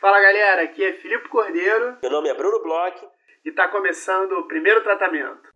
[0.00, 1.98] Fala galera, aqui é Filipe Cordeiro.
[2.00, 2.96] Meu nome é Bruno Bloch.
[3.44, 5.50] E está começando o primeiro tratamento.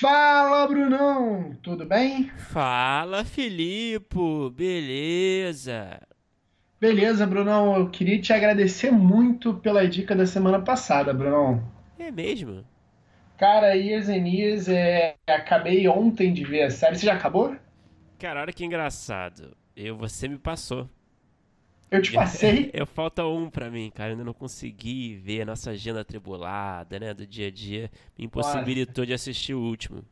[0.00, 2.30] Fala Brunão, tudo bem?
[2.50, 4.16] Fala Filipe,
[4.54, 6.00] beleza?
[6.80, 11.62] Beleza, Brunão, eu queria te agradecer muito pela dica da semana passada, Brunão.
[11.98, 12.64] É mesmo?
[13.36, 15.14] Cara, Years and Years, é...
[15.28, 16.96] acabei ontem de ver a série.
[16.96, 17.54] Você já acabou?
[18.18, 19.56] Cara, olha que engraçado.
[19.76, 20.88] Eu, você me passou.
[21.90, 22.70] Eu te passei?
[22.74, 24.10] Eu falta um para mim, cara.
[24.10, 27.90] Eu ainda não consegui ver a nossa agenda atribulada, né, do dia a dia.
[28.18, 30.04] Me impossibilitou de assistir o último.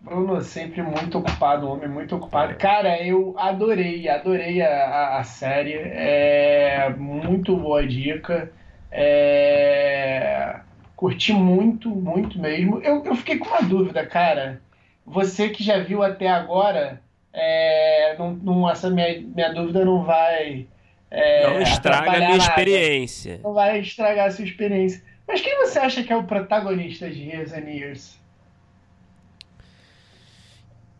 [0.00, 2.52] Bruno, sempre muito ocupado, um homem muito ocupado.
[2.52, 2.54] É.
[2.56, 5.74] Cara, eu adorei, adorei a, a, série.
[5.74, 8.50] É muito boa dica.
[8.90, 10.60] É...
[10.96, 12.80] Curti muito, muito mesmo.
[12.80, 14.60] Eu, eu fiquei com uma dúvida, cara.
[15.06, 17.00] Você que já viu até agora,
[17.32, 20.66] é, não, não, essa minha, minha dúvida não vai.
[21.10, 22.42] É, não estraga a minha nada.
[22.42, 23.40] experiência.
[23.42, 25.02] Não vai estragar a sua experiência.
[25.26, 28.20] Mas quem você acha que é o protagonista de Years and Years?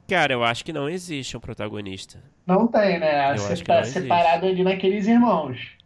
[0.09, 2.21] Cara, eu acho que não existe um protagonista.
[2.47, 3.33] Não tem, né?
[3.37, 5.77] Você tá separado ali naqueles irmãos.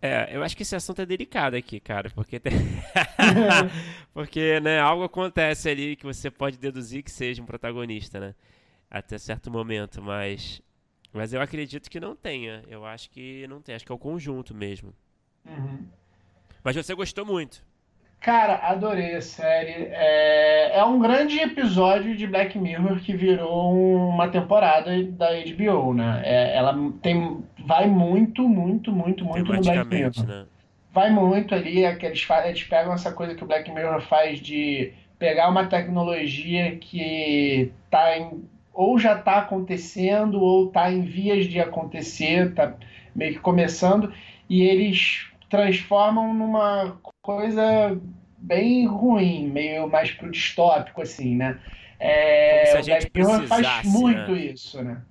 [0.00, 2.52] É, eu acho que esse assunto é delicado aqui, cara, porque tem...
[4.12, 8.34] porque, né, algo acontece ali que você pode deduzir que seja um protagonista, né?
[8.92, 10.60] Até certo momento, mas
[11.12, 12.62] mas eu acredito que não tenha.
[12.68, 13.74] Eu acho que não tem.
[13.74, 14.92] Acho que é o conjunto mesmo.
[15.46, 15.86] Uhum.
[16.62, 17.62] Mas você gostou muito.
[18.20, 19.88] Cara, adorei a série.
[19.90, 26.22] É, é um grande episódio de Black Mirror que virou uma temporada da HBO, né?
[26.24, 30.26] É, ela tem, vai muito, muito, muito, muito no Black Mirror.
[30.26, 30.46] Né?
[30.92, 31.84] Vai muito ali.
[31.84, 35.66] É que eles, eles pegam essa coisa que o Black Mirror faz de pegar uma
[35.66, 42.74] tecnologia que está em ou já está acontecendo ou está em vias de acontecer, está
[43.14, 44.12] meio que começando,
[44.48, 47.98] e eles transformam numa coisa
[48.38, 51.58] bem ruim, meio mais pro distópico, assim, né?
[51.98, 54.40] É, Como se a gente precisasse, faz muito né?
[54.40, 55.02] isso, né?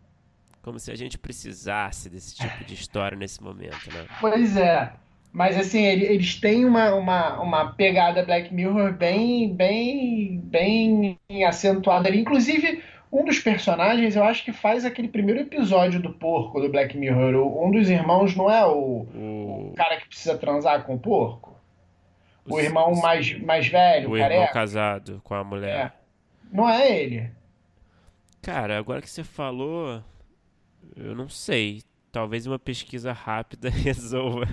[0.62, 4.06] Como se a gente precisasse desse tipo de história nesse momento, né?
[4.20, 4.92] Pois é.
[5.32, 12.20] Mas assim, eles têm uma, uma, uma pegada Black Mirror bem, bem, bem acentuada ali.
[12.20, 16.98] Inclusive, um dos personagens, eu acho que faz aquele primeiro episódio do porco do Black
[16.98, 17.36] Mirror.
[17.62, 19.72] Um dos irmãos não é o, o...
[19.72, 21.60] o cara que precisa transar com o porco?
[22.48, 24.34] O, o irmão mais, mais velho, o careca.
[24.34, 25.78] irmão casado com a mulher.
[25.78, 25.92] É.
[26.52, 27.30] Não é ele.
[28.42, 30.02] Cara, agora que você falou,
[30.96, 31.84] eu não sei.
[32.12, 34.46] Talvez uma pesquisa rápida resolva.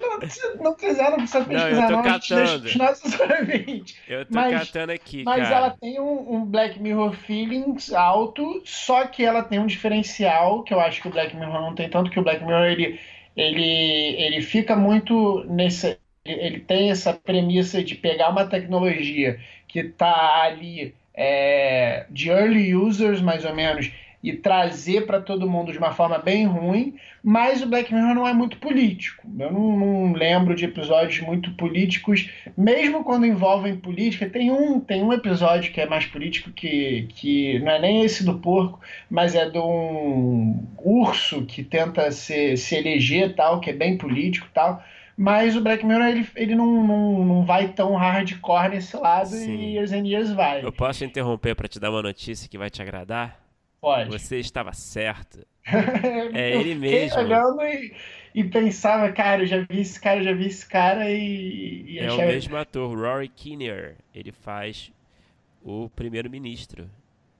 [0.00, 1.82] Não, não quiser, não precisa pesquisar, não.
[1.82, 2.68] Eu tô não, catando.
[4.08, 5.56] Eu tô mas, catando aqui, Mas cara.
[5.56, 10.72] ela tem um, um, Black Mirror feelings alto, só que ela tem um diferencial que
[10.72, 13.00] eu acho que o Black Mirror não tem tanto, que o Black Mirror ele,
[13.36, 15.98] ele, ele fica muito nesse.
[16.24, 19.38] Ele tem essa premissa de pegar uma tecnologia
[19.68, 23.90] que está ali é, de early users, mais ou menos,
[24.24, 28.26] e trazer para todo mundo de uma forma bem ruim, mas o Black Mirror não
[28.26, 29.28] é muito político.
[29.38, 34.26] Eu não, não, lembro de episódios muito políticos, mesmo quando envolvem política.
[34.30, 38.24] Tem um, tem um episódio que é mais político, que, que não é nem esse
[38.24, 38.80] do porco,
[39.10, 44.48] mas é de um urso que tenta se, se eleger tal, que é bem político
[44.54, 44.82] tal.
[45.18, 49.54] Mas o Black Mirror ele, ele não, não, não vai tão hardcore nesse lado Sim.
[49.54, 50.64] e Years and Years vai.
[50.64, 53.43] Eu posso interromper para te dar uma notícia que vai te agradar?
[53.84, 54.10] Pode.
[54.10, 55.46] Você estava certo.
[56.32, 57.18] é ele mesmo.
[57.18, 57.94] olhando e,
[58.34, 61.84] e pensava, cara, eu já vi esse cara, eu já vi esse cara e.
[61.86, 62.22] e é achava...
[62.22, 63.96] o mesmo ator, Rory Kinnear.
[64.14, 64.90] Ele faz
[65.62, 66.88] o primeiro-ministro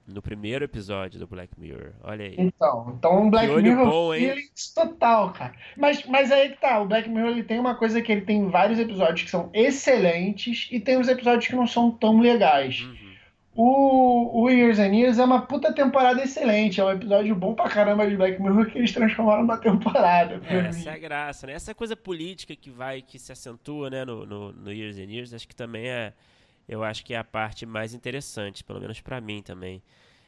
[0.07, 1.93] no primeiro episódio do Black Mirror.
[2.03, 2.35] Olha aí.
[2.37, 5.55] Então, então um Black Mirror bom, feelings total, cara.
[5.77, 8.49] Mas, mas aí que tá, o Black Mirror ele tem uma coisa que ele tem
[8.51, 12.83] vários episódios que são excelentes e tem uns episódios que não são tão legais.
[12.83, 13.04] Uhum.
[13.57, 16.81] O, o Years and Years é uma puta temporada excelente.
[16.81, 20.41] É um episódio bom pra caramba de Black Mirror que eles transformaram numa temporada.
[20.49, 21.53] É, essa é a graça, né?
[21.53, 25.33] Essa coisa política que vai, que se acentua, né, no, no, no Years and Years,
[25.33, 26.13] acho que também é.
[26.69, 29.83] Eu acho que é a parte mais interessante, pelo menos para mim também.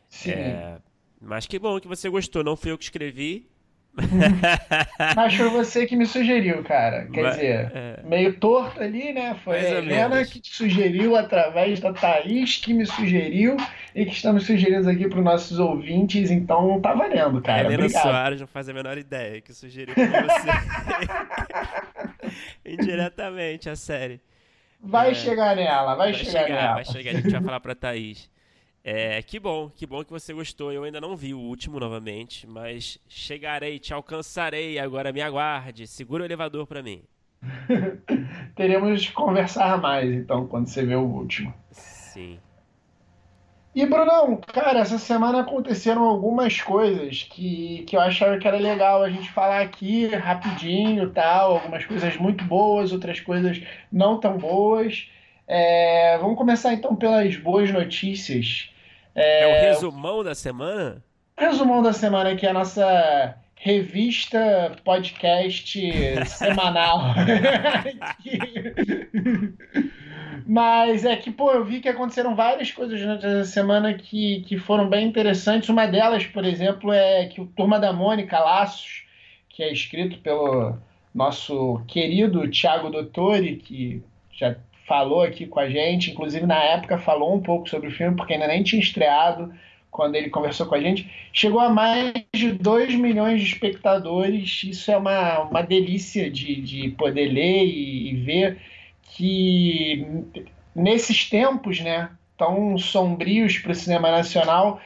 [0.08, 0.32] Sim.
[0.32, 0.78] É,
[1.20, 2.44] mas que bom que você gostou.
[2.44, 3.48] Não fui eu que escrevi,
[5.16, 7.06] Mas foi você que me sugeriu, cara.
[7.06, 8.00] Quer Mas, dizer, é...
[8.04, 9.36] meio torto ali, né?
[9.42, 13.56] Foi a Helena que te sugeriu através da Thaís que me sugeriu
[13.94, 16.30] e que estamos sugerindo aqui para os nossos ouvintes.
[16.30, 17.62] Então tá valendo, cara.
[17.62, 18.02] A Helena Obrigado.
[18.02, 20.48] Soares não faz a menor ideia que sugeriu para você.
[22.66, 24.20] Indiretamente a série.
[24.78, 25.14] Vai é...
[25.14, 26.74] chegar nela, vai, vai chegar, chegar, nela.
[26.74, 28.28] Vai chegar, a gente vai falar para Thaís.
[28.88, 30.72] É, que bom, que bom que você gostou.
[30.72, 34.78] Eu ainda não vi o último novamente, mas chegarei, te alcançarei.
[34.78, 35.88] Agora me aguarde.
[35.88, 37.02] Segura o elevador para mim.
[38.54, 41.52] Teremos de conversar mais, então, quando você ver o último.
[41.72, 42.38] Sim.
[43.74, 49.02] E, Brunão, cara, essa semana aconteceram algumas coisas que, que eu achava que era legal
[49.02, 51.54] a gente falar aqui rapidinho tal.
[51.54, 53.60] Algumas coisas muito boas, outras coisas
[53.90, 55.10] não tão boas.
[55.48, 58.70] É, vamos começar então pelas boas notícias.
[59.16, 61.02] É, é o resumão da semana?
[61.38, 65.80] Resumão da semana aqui, a nossa revista, podcast
[66.28, 67.14] semanal.
[70.46, 74.58] Mas é que, pô, eu vi que aconteceram várias coisas durante essa semana que, que
[74.58, 75.68] foram bem interessantes.
[75.68, 79.04] Uma delas, por exemplo, é que o Turma da Mônica Laços,
[79.48, 80.76] que é escrito pelo
[81.12, 84.54] nosso querido Tiago Dottori, que já
[84.86, 88.34] falou aqui com a gente, inclusive na época falou um pouco sobre o filme, porque
[88.34, 89.52] ainda nem tinha estreado
[89.90, 94.62] quando ele conversou com a gente, chegou a mais de 2 milhões de espectadores.
[94.62, 98.58] Isso é uma, uma delícia de, de poder ler e, e ver
[99.12, 100.06] que
[100.74, 104.80] nesses tempos, né, tão sombrios para o cinema nacional,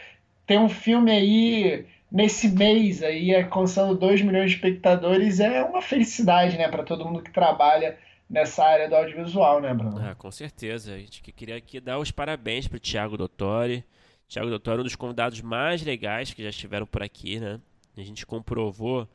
[0.47, 6.57] tem um filme aí nesse mês aí alcançando 2 milhões de espectadores é uma felicidade,
[6.57, 7.99] né, para todo mundo que trabalha
[8.31, 9.99] nessa área do audiovisual, né, Bruno?
[10.01, 10.95] Ah, com certeza.
[10.95, 13.85] A gente queria aqui dar os parabéns para o Thiago Dottori.
[14.29, 17.61] Thiago Dottori é um dos convidados mais legais que já estiveram por aqui, né?
[17.97, 19.09] A gente comprovou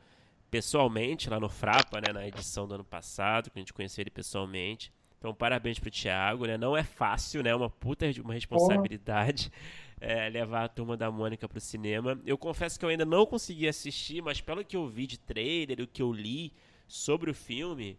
[0.50, 4.10] pessoalmente lá no Frapa, né, na edição do ano passado, que a gente conheceu ele
[4.10, 4.92] pessoalmente.
[5.18, 6.58] Então, parabéns pro Thiago, né?
[6.58, 7.54] Não é fácil, né?
[7.54, 9.50] Uma puta uma responsabilidade
[9.98, 12.20] é, levar a turma da Mônica pro cinema.
[12.26, 15.80] Eu confesso que eu ainda não consegui assistir, mas pelo que eu vi de trailer,
[15.80, 16.52] o que eu li
[16.86, 17.98] sobre o filme,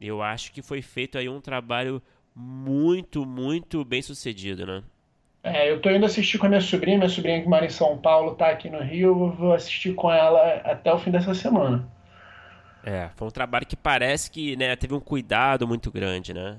[0.00, 2.02] eu acho que foi feito aí um trabalho
[2.34, 4.82] muito, muito bem sucedido, né?
[5.42, 7.96] É, eu tô indo assistir com a minha sobrinha, minha sobrinha que mora em São
[7.98, 11.90] Paulo, tá aqui no Rio, vou assistir com ela até o fim dessa semana.
[12.84, 16.58] É, foi um trabalho que parece que né, teve um cuidado muito grande, né?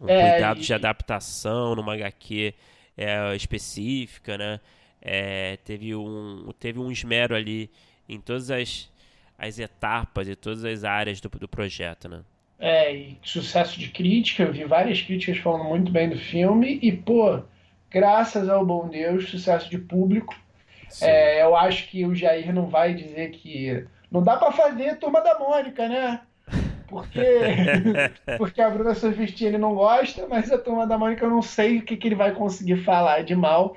[0.00, 0.62] Um é, cuidado e...
[0.62, 2.54] de adaptação numa HQ
[2.96, 4.60] é, específica, né?
[5.00, 7.70] É, teve, um, teve um esmero ali
[8.08, 8.90] em todas as,
[9.38, 12.22] as etapas e todas as áreas do, do projeto, né?
[12.64, 16.92] É, e sucesso de crítica, eu vi várias críticas falando muito bem do filme e,
[16.92, 17.42] pô,
[17.90, 20.32] graças ao bom Deus, sucesso de público.
[21.00, 25.20] É, eu acho que o Jair não vai dizer que não dá para fazer Turma
[25.20, 26.20] da Mônica, né?
[26.86, 27.20] Porque,
[28.38, 31.82] porque a Bruna Surfistini não gosta, mas a Turma da Mônica eu não sei o
[31.82, 33.76] que, que ele vai conseguir falar de mal.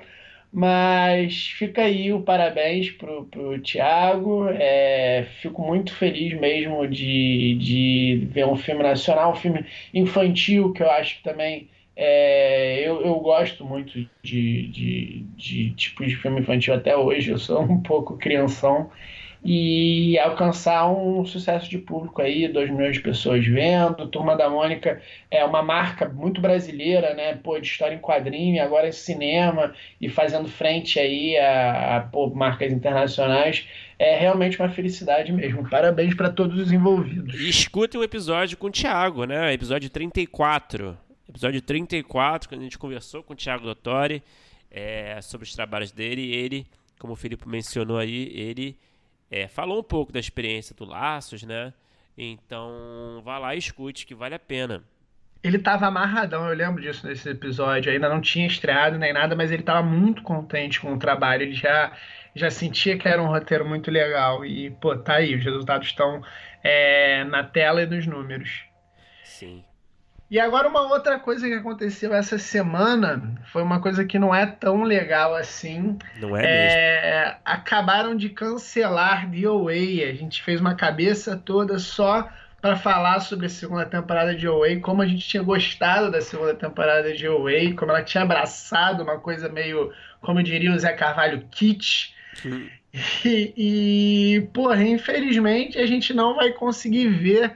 [0.58, 4.48] Mas fica aí o parabéns pro, pro Thiago.
[4.48, 10.82] É, fico muito feliz mesmo de, de ver um filme nacional, um filme infantil, que
[10.82, 13.92] eu acho que também é, eu, eu gosto muito
[14.22, 18.90] de, de, de tipos de filme infantil até hoje, eu sou um pouco crianção.
[19.48, 24.08] E alcançar um sucesso de público aí, 2 milhões de pessoas vendo.
[24.08, 25.00] Turma da Mônica
[25.30, 27.34] é uma marca muito brasileira, né?
[27.34, 32.28] Pô, de história em quadrinho, agora em cinema e fazendo frente aí a, a pô,
[32.30, 33.68] marcas internacionais.
[33.96, 35.68] É realmente uma felicidade mesmo.
[35.70, 37.40] Parabéns para todos os envolvidos.
[37.40, 39.52] E escutem o episódio com o Thiago, né?
[39.52, 44.22] Episódio 34 episódio 34, quando a gente conversou com o Thiago Dottori
[44.70, 46.34] é, sobre os trabalhos dele.
[46.34, 46.66] Ele,
[46.98, 48.76] como o Filipe mencionou aí, ele
[49.30, 51.72] é, falou um pouco da experiência do Laços, né?
[52.16, 54.82] Então, vá lá e escute, que vale a pena.
[55.42, 57.92] Ele estava amarradão, eu lembro disso nesse episódio.
[57.92, 61.42] Ainda não tinha estreado nem nada, mas ele estava muito contente com o trabalho.
[61.42, 61.92] Ele já,
[62.34, 64.44] já sentia que era um roteiro muito legal.
[64.44, 66.22] E, pô, tá aí, os resultados estão
[66.64, 68.64] é, na tela e nos números.
[69.22, 69.62] Sim.
[70.28, 74.44] E agora uma outra coisa que aconteceu essa semana foi uma coisa que não é
[74.44, 75.96] tão legal assim.
[76.20, 77.36] Não é, é mesmo.
[77.44, 80.02] Acabaram de cancelar The Away.
[80.02, 82.28] A gente fez uma cabeça toda só
[82.60, 86.54] para falar sobre a segunda temporada de Away, como a gente tinha gostado da segunda
[86.54, 91.46] temporada de Away, como ela tinha abraçado uma coisa meio, como diria o Zé Carvalho,
[91.52, 92.10] kitsch.
[93.24, 97.54] E, e, porra, infelizmente a gente não vai conseguir ver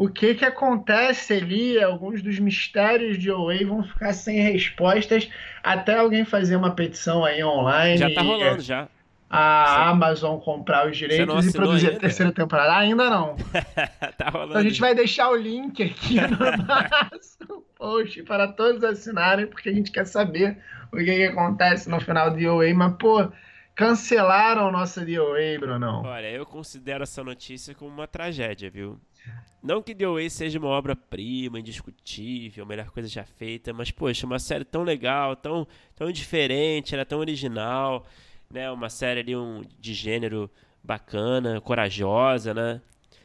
[0.00, 5.28] o que que acontece ali, alguns dos mistérios de OA vão ficar sem respostas
[5.60, 7.98] até alguém fazer uma petição aí online.
[7.98, 8.88] Já tá rolando, já.
[9.28, 9.90] A Você...
[9.90, 11.98] Amazon comprar os direitos e produzir ainda?
[11.98, 12.76] a terceira temporada.
[12.76, 13.34] Ainda não.
[14.16, 14.50] tá rolando.
[14.50, 16.38] Então a gente vai deixar o link aqui no
[17.12, 20.58] nosso post para todos assinarem, porque a gente quer saber
[20.92, 22.72] o que, que acontece no final de OA.
[22.72, 23.28] Mas, pô,
[23.74, 26.02] cancelaram nossa DOA, Brunão.
[26.04, 28.98] Olha, eu considero essa notícia como uma tragédia, viu?
[29.62, 34.24] Não que The Way seja uma obra-prima, indiscutível, a melhor coisa já feita, mas, poxa,
[34.24, 35.66] uma série tão legal, tão,
[35.96, 38.06] tão diferente, era tão original,
[38.50, 38.70] né?
[38.70, 40.48] Uma série ali um, de gênero
[40.82, 42.80] bacana, corajosa, né?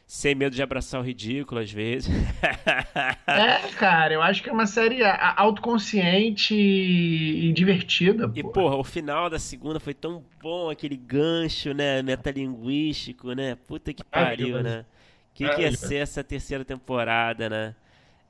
[0.08, 2.12] Sem medo de abraçar o ridículo, às vezes.
[3.26, 8.30] é, cara, eu acho que é uma série autoconsciente e divertida.
[8.36, 12.02] E, porra, o final da segunda foi tão bom, aquele gancho, né?
[12.02, 13.56] Metalinguístico, né?
[13.56, 14.86] Puta que pariu, né?
[15.34, 17.76] O que, que ia ser essa terceira temporada, né?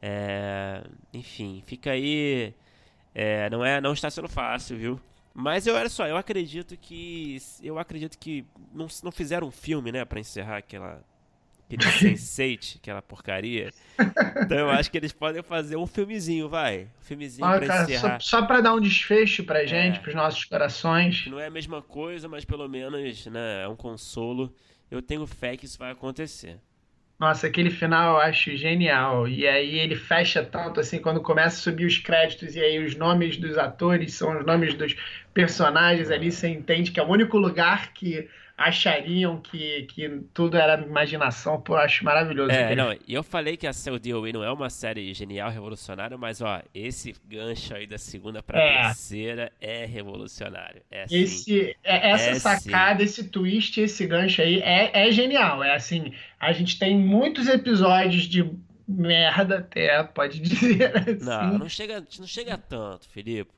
[0.01, 0.81] É...
[1.13, 2.53] Enfim, fica aí.
[3.13, 4.99] É, não, é, não está sendo fácil, viu?
[5.33, 7.37] Mas eu, olha só, eu acredito que.
[7.61, 11.03] Eu acredito que não, não fizeram um filme, né, para encerrar aquela.
[11.65, 11.83] Aquele
[12.15, 13.73] Sense8, aquela porcaria.
[14.41, 16.83] Então eu acho que eles podem fazer um filmezinho, vai.
[17.01, 18.19] Um filmezinho ah, pra cara, encerrar.
[18.21, 21.25] Só, só pra dar um desfecho pra gente, é, pros nossos corações.
[21.27, 24.53] Não é a mesma coisa, mas pelo menos, né, é um consolo.
[24.89, 26.59] Eu tenho fé que isso vai acontecer.
[27.23, 29.29] Nossa, aquele final eu acho genial.
[29.29, 32.95] E aí ele fecha tanto assim, quando começa a subir os créditos e aí os
[32.97, 34.93] nomes dos atores são os nomes dos
[35.33, 40.79] personagens ali, você entende que é o único lugar que achariam que, que tudo era
[40.81, 42.51] imaginação, pô, eu acho maravilhoso.
[42.51, 46.17] É, não, e eu falei que a Cell DOE não é uma série genial, revolucionária,
[46.17, 48.83] mas ó, esse gancho aí da segunda pra é.
[48.83, 50.81] terceira é revolucionário.
[50.91, 53.05] É, esse, é, essa é, sacada, sim.
[53.05, 55.63] esse twist, esse gancho aí é, é genial.
[55.63, 58.49] É assim, a gente tem muitos episódios de
[58.87, 61.25] merda até, pode dizer assim.
[61.25, 63.51] Não, não chega, não chega tanto, Filipe.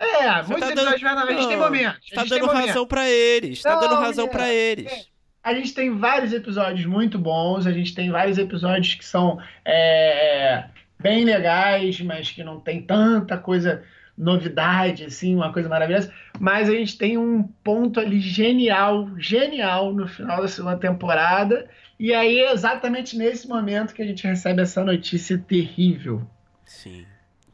[0.00, 1.18] É, muitos tá episódios dando...
[1.18, 2.08] a gente tem momentos.
[2.08, 3.62] Tá dando razão para eles.
[3.62, 4.90] Tá dando razão para eles.
[4.90, 5.04] É.
[5.42, 10.64] A gente tem vários episódios muito bons, a gente tem vários episódios que são é,
[10.98, 13.82] bem legais, mas que não tem tanta coisa,
[14.16, 16.12] novidade, assim, uma coisa maravilhosa.
[16.38, 21.68] Mas a gente tem um ponto ali genial, genial no final da segunda temporada.
[21.98, 26.22] E aí é exatamente nesse momento que a gente recebe essa notícia terrível.
[26.64, 27.06] Sim.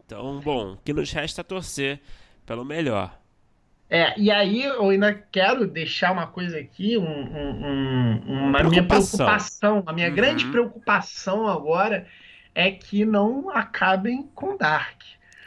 [0.05, 2.00] Então, bom, o que nos resta é torcer
[2.47, 3.19] pelo melhor.
[3.88, 8.83] É, e aí eu ainda quero deixar uma coisa aqui, um, um, um, uma minha
[8.83, 10.15] preocupação, a minha uhum.
[10.15, 12.07] grande preocupação agora
[12.53, 15.03] é que não acabem com Dark.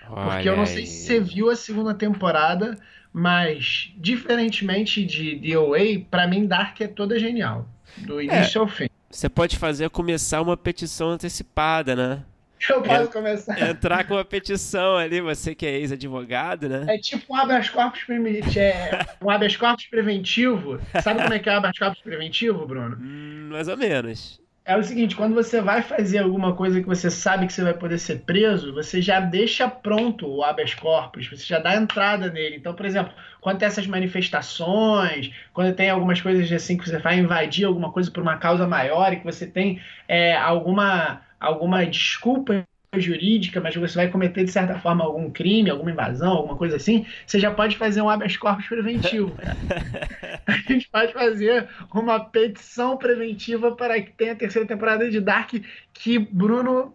[0.09, 2.77] Olha porque eu não sei se você viu a segunda temporada,
[3.11, 8.67] mas diferentemente de DOA, para mim Dark é toda genial, do é, início é, ao
[8.67, 8.89] fim.
[9.09, 12.23] Você pode fazer começar uma petição antecipada, né?
[12.67, 13.59] Eu posso começar.
[13.69, 16.85] Entrar com uma petição ali, você que é ex-advogado, né?
[16.87, 18.01] É tipo um habeas corpus,
[18.57, 20.79] é, um habeas corpus preventivo.
[21.01, 22.97] Sabe como é que é o habeas corpus preventivo, Bruno?
[22.99, 24.41] Hum, mais ou menos.
[24.69, 27.73] É o seguinte, quando você vai fazer alguma coisa que você sabe que você vai
[27.73, 32.57] poder ser preso, você já deixa pronto o habeas corpus, você já dá entrada nele.
[32.57, 33.11] Então, por exemplo,
[33.41, 38.11] quando tem essas manifestações, quando tem algumas coisas assim que você vai invadir alguma coisa
[38.11, 42.65] por uma causa maior e que você tem é, alguma alguma desculpa
[42.97, 47.05] jurídica, mas você vai cometer de certa forma algum crime, alguma invasão, alguma coisa assim,
[47.25, 49.35] você já pode fazer um habeas corpus preventivo.
[50.47, 55.53] a gente pode fazer uma petição preventiva para que tenha a terceira temporada de Dark,
[55.93, 56.93] que Bruno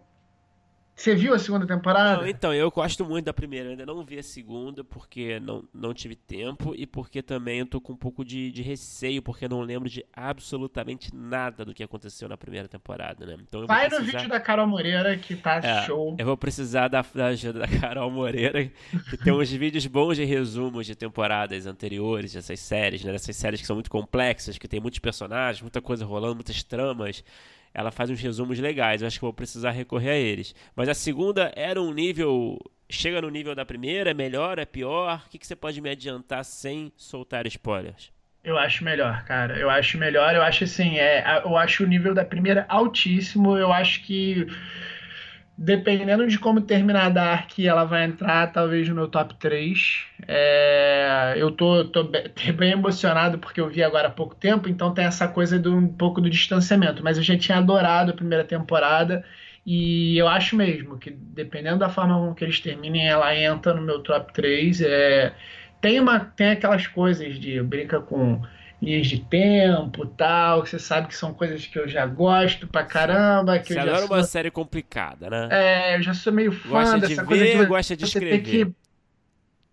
[0.95, 2.21] você viu a segunda temporada?
[2.21, 3.67] Não, então, eu gosto muito da primeira.
[3.67, 7.65] Eu ainda não vi a segunda porque não, não tive tempo e porque também eu
[7.65, 11.83] tô com um pouco de, de receio, porque não lembro de absolutamente nada do que
[11.83, 13.35] aconteceu na primeira temporada, né?
[13.45, 14.05] Então Vai precisar...
[14.05, 16.15] no vídeo da Carol Moreira que tá é, show.
[16.17, 20.23] Eu vou precisar da, da ajuda da Carol Moreira, que tem uns vídeos bons de
[20.23, 23.11] resumos de temporadas anteriores dessas séries, né?
[23.11, 27.21] Dessas séries que são muito complexas, que tem muitos personagens, muita coisa rolando, muitas tramas
[27.75, 29.01] ela faz uns resumos legais.
[29.01, 30.55] Eu acho que vou precisar recorrer a eles.
[30.75, 32.57] Mas a segunda era um nível.
[32.89, 34.11] Chega no nível da primeira?
[34.11, 34.57] É melhor?
[34.57, 35.23] É pior?
[35.25, 38.11] O que, que você pode me adiantar sem soltar spoilers?
[38.43, 39.57] Eu acho melhor, cara.
[39.57, 40.35] Eu acho melhor.
[40.35, 43.57] Eu acho assim, é, eu acho o nível da primeira altíssimo.
[43.57, 44.45] Eu acho que
[45.57, 50.05] dependendo de como terminar a Dark, ela vai entrar talvez no meu top 3.
[50.27, 55.05] É, eu tô, tô, bem emocionado porque eu vi agora há pouco tempo, então tem
[55.05, 57.03] essa coisa de um pouco do distanciamento.
[57.03, 59.23] Mas eu já tinha adorado a primeira temporada
[59.65, 63.81] e eu acho mesmo que dependendo da forma como que eles terminem, ela entra no
[63.81, 64.81] meu top 3.
[64.81, 65.33] É,
[65.81, 68.41] tem, uma, tem aquelas coisas de brinca com
[68.85, 72.83] linhas de tempo tal, que você sabe que são coisas que eu já gosto pra
[72.83, 73.57] caramba.
[73.57, 75.49] Que você eu adora já uma série complicada, né?
[75.51, 78.41] É, eu já sou meio fã gosta dessa de coisa ver, de gosta de escrever.
[78.43, 78.71] Que...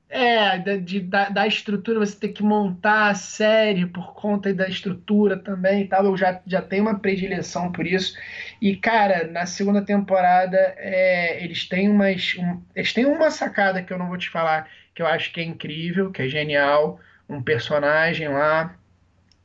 [0.09, 4.69] É, de, de, da, da, estrutura, você ter que montar a série por conta da
[4.69, 6.05] estrutura também e tal.
[6.05, 8.15] Eu já, já tenho uma predileção por isso.
[8.61, 12.35] E, cara, na segunda temporada, é, eles têm umas.
[12.39, 15.41] Um, eles têm uma sacada que eu não vou te falar, que eu acho que
[15.41, 17.01] é incrível, que é genial.
[17.27, 18.77] Um personagem lá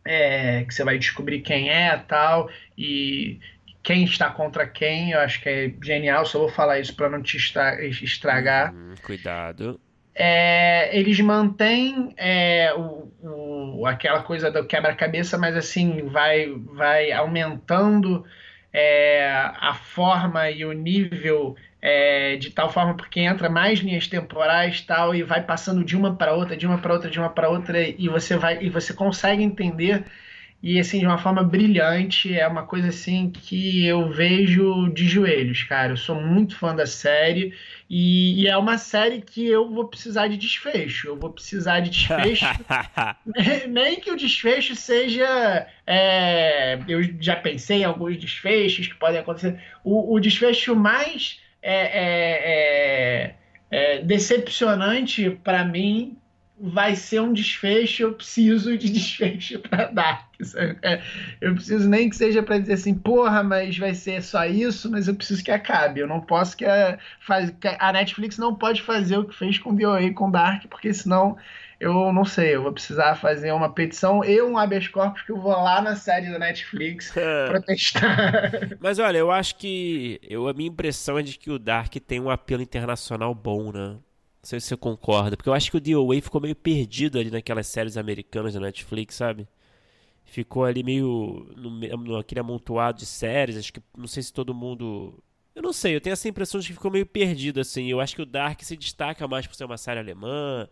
[0.08, 3.40] é, que você vai descobrir quem é tal, e
[3.84, 7.22] quem está contra quem, eu acho que é genial, só vou falar isso para não
[7.22, 8.74] te estragar.
[8.74, 9.80] Hum, cuidado.
[10.16, 18.26] É, eles mantêm é, o, o, aquela coisa do quebra-cabeça, mas assim, vai, vai aumentando
[18.74, 24.82] é, a forma e o nível é, de tal forma porque entra mais linhas temporais
[24.82, 27.50] tal e vai passando de uma para outra, de uma para outra, de uma para
[27.50, 30.04] outra e você vai e você consegue entender
[30.62, 35.62] e assim de uma forma brilhante é uma coisa assim que eu vejo de joelhos,
[35.64, 35.94] cara.
[35.94, 37.54] Eu sou muito fã da série
[37.88, 41.10] e, e é uma série que eu vou precisar de desfecho.
[41.10, 42.46] Eu vou precisar de desfecho,
[43.70, 49.62] nem que o desfecho seja é, eu já pensei em alguns desfechos que podem acontecer.
[49.84, 53.36] O, o desfecho mais é, é,
[53.72, 56.18] é, é decepcionante para mim
[56.60, 60.28] vai ser um desfecho, eu preciso de desfecho para dar.
[60.82, 61.02] É,
[61.42, 65.08] eu preciso nem que seja para dizer assim, porra, mas vai ser só isso, mas
[65.08, 66.00] eu preciso que acabe.
[66.00, 69.76] Eu não posso que a, faz, a Netflix não pode fazer o que fez com
[69.76, 71.38] DOA e com Dark, porque senão
[71.80, 75.40] eu não sei, eu vou precisar fazer uma petição e um habeas corpus que eu
[75.40, 77.14] vou lá na série da Netflix
[77.48, 78.78] protestar.
[78.80, 82.20] Mas olha, eu acho que eu, a minha impressão é de que o Dark tem
[82.20, 83.90] um apelo internacional bom, né?
[83.90, 84.02] Não
[84.42, 87.68] sei se você concorda, porque eu acho que o DOA ficou meio perdido ali naquelas
[87.68, 89.48] séries americanas da Netflix, sabe?
[90.26, 94.54] Ficou ali meio no, no, aquele amontoado de séries, acho que não sei se todo
[94.54, 95.22] mundo
[95.58, 97.90] eu não sei, eu tenho essa impressão de que ficou meio perdido, assim.
[97.90, 100.70] Eu acho que o Dark se destaca mais por ser uma série alemã.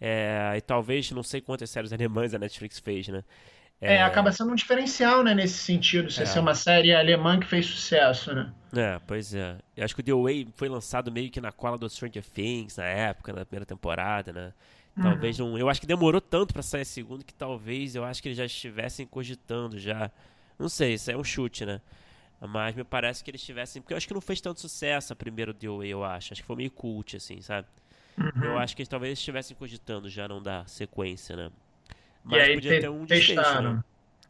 [0.00, 3.22] É, e talvez, não sei quantas séries alemãs a Netflix fez, né?
[3.80, 6.26] É, é, acaba sendo um diferencial, né, nesse sentido, se é.
[6.26, 8.52] ser uma série alemã que fez sucesso, né?
[8.74, 9.58] É, pois é.
[9.76, 12.76] Eu acho que o The Way foi lançado meio que na cola do Stranger Things
[12.76, 14.52] na época, na primeira temporada, né?
[15.00, 15.50] Talvez uhum.
[15.50, 15.58] não.
[15.58, 18.38] Eu acho que demorou tanto para sair a segunda que talvez eu acho que eles
[18.38, 20.10] já estivessem cogitando já.
[20.58, 21.80] Não sei, isso é um chute, né?
[22.40, 23.82] Mas me parece que eles tivessem.
[23.82, 26.32] Porque eu acho que não fez tanto sucesso a primeira The Way, eu acho.
[26.32, 27.66] Acho que foi meio cult, assim, sabe?
[28.18, 28.44] Uhum.
[28.44, 31.50] Eu acho que eles talvez estivessem cogitando já não dar sequência, né?
[32.22, 33.82] Mas aí, podia ter um desfecho, né?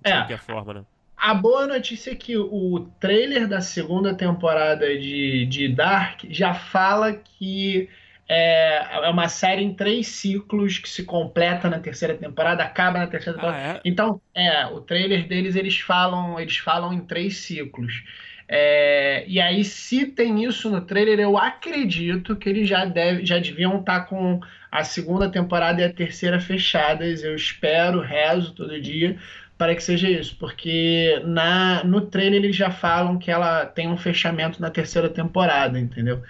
[0.04, 0.84] De é, qualquer forma, né?
[1.16, 7.12] A boa notícia é que o trailer da segunda temporada de, de Dark já fala
[7.14, 7.88] que
[8.28, 13.06] é, é uma série em três ciclos que se completa na terceira temporada, acaba na
[13.06, 13.58] terceira temporada.
[13.58, 13.80] Ah, é?
[13.84, 18.02] Então, é, o trailer deles eles falam, eles falam em três ciclos.
[18.48, 23.38] É, e aí, se tem isso no trailer, eu acredito que eles já, deve, já
[23.38, 27.22] deviam estar tá com a segunda temporada e a terceira fechadas.
[27.22, 29.16] Eu espero, rezo todo dia
[29.56, 33.96] para que seja isso, porque na, no trailer eles já falam que ela tem um
[33.96, 36.22] fechamento na terceira temporada, entendeu?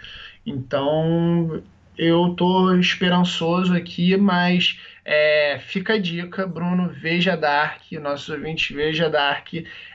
[0.44, 1.62] Então
[1.96, 9.10] eu tô esperançoso aqui, mas é, fica a dica, Bruno, veja Dark, nossos ouvintes, veja
[9.10, 9.48] Dark.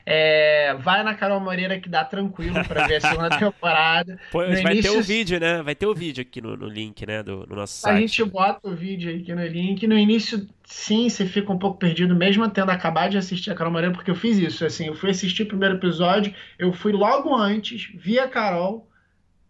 [0.06, 4.20] É, vai na Carol Moreira que dá tranquilo para ver a segunda temporada.
[4.30, 5.62] Pô, vai início, ter o vídeo, né?
[5.62, 7.24] Vai ter o vídeo aqui no, no link, né?
[7.24, 7.96] Do, no nosso site.
[7.96, 9.84] A gente bota o vídeo aqui no link.
[9.84, 13.72] No início, sim, você fica um pouco perdido, mesmo tendo acabado de assistir a Carol
[13.72, 14.64] Moreira, porque eu fiz isso.
[14.64, 18.88] Assim, eu fui assistir o primeiro episódio, eu fui logo antes, vi a Carol,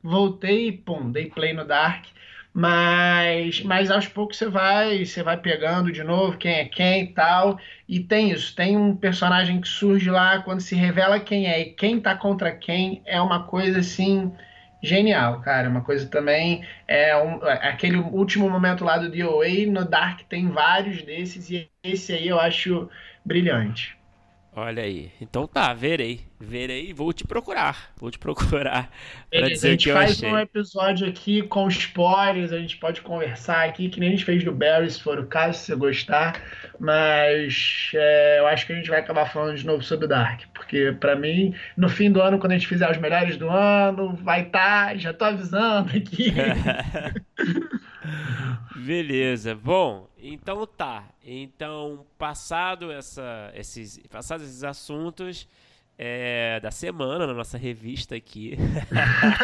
[0.02, 2.06] voltei e pum, dei play no Dark.
[2.52, 7.14] Mas, mas aos poucos você vai, você vai pegando de novo quem é quem e
[7.14, 7.58] tal.
[7.88, 11.66] E tem isso, tem um personagem que surge lá quando se revela quem é e
[11.72, 14.32] quem tá contra quem é uma coisa assim
[14.82, 15.68] genial, cara.
[15.68, 21.02] Uma coisa também é um, aquele último momento lá do DOA no Dark tem vários
[21.02, 22.88] desses e esse aí eu acho
[23.24, 23.99] brilhante.
[24.54, 25.12] Olha aí.
[25.20, 26.20] Então tá, verei.
[26.38, 27.92] Verei vou te procurar.
[27.96, 28.90] Vou te procurar.
[29.30, 33.88] Pra dizer a gente faz um episódio aqui com spoilers, a gente pode conversar aqui,
[33.88, 36.42] que nem a gente fez do Barry, se for o caso, se você gostar.
[36.80, 40.42] Mas é, eu acho que a gente vai acabar falando de novo sobre o Dark.
[40.52, 44.14] Porque para mim, no fim do ano, quando a gente fizer os melhores do ano,
[44.16, 44.88] vai estar.
[44.88, 46.34] Tá, já tô avisando aqui.
[48.76, 49.54] Beleza.
[49.54, 51.08] Bom, então tá.
[51.24, 55.48] Então, passado essa, esses, passados esses assuntos
[55.98, 58.56] é, da semana na nossa revista aqui,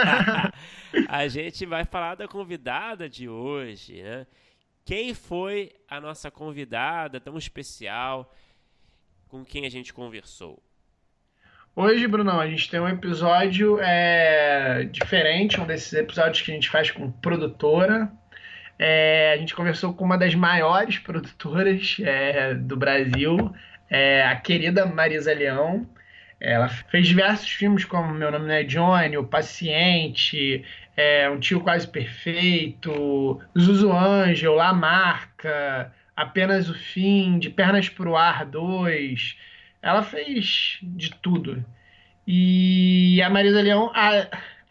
[1.08, 4.26] a gente vai falar da convidada de hoje, né?
[4.84, 8.32] Quem foi a nossa convidada tão especial
[9.28, 10.62] com quem a gente conversou?
[11.74, 16.70] Hoje, Brunão, a gente tem um episódio é, diferente, um desses episódios que a gente
[16.70, 18.10] faz com produtora,
[18.78, 23.54] é, a gente conversou com uma das maiores produtoras é, do Brasil,
[23.88, 25.86] é, a querida Marisa Leão.
[26.38, 31.60] Ela fez diversos filmes como Meu Nome Não é Johnny, O Paciente, é, Um Tio
[31.60, 39.36] Quase Perfeito, Zuzu Angel, La Marca, Apenas o Fim, De Pernas pro Ar 2.
[39.80, 41.64] Ela fez de tudo.
[42.26, 44.26] E a Marisa Leão, a,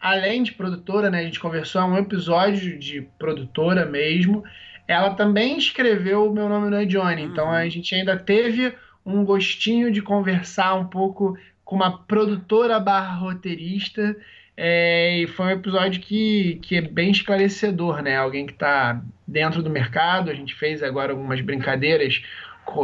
[0.06, 4.44] além de produtora, né, a gente conversou, é um episódio de produtora mesmo.
[4.86, 7.32] Ela também escreveu O Meu Nome Não é Johnny, uhum.
[7.32, 8.72] então a gente ainda teve
[9.04, 14.16] um gostinho de conversar um pouco com uma produtora barra roteirista.
[14.56, 18.16] É, e foi um episódio que, que é bem esclarecedor, né?
[18.16, 20.30] Alguém que está dentro do mercado.
[20.30, 22.22] A gente fez agora algumas brincadeiras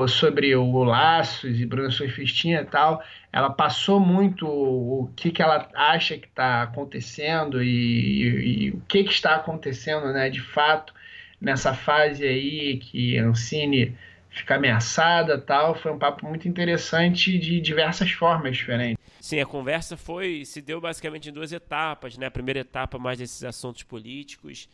[0.08, 3.02] sobre o Laços e Bruna Surfistinha e tal.
[3.32, 8.80] Ela passou muito o que, que ela acha que está acontecendo e, e, e, o
[8.88, 10.28] que, que está acontecendo, né?
[10.30, 10.92] De fato,
[11.40, 13.96] nessa fase aí que a Ancine
[14.30, 15.74] fica ameaçada tal.
[15.74, 19.02] Foi um papo muito interessante de diversas formas diferentes.
[19.20, 22.26] Sim, a conversa foi se deu basicamente em duas etapas, né?
[22.26, 24.68] A primeira etapa mais desses assuntos políticos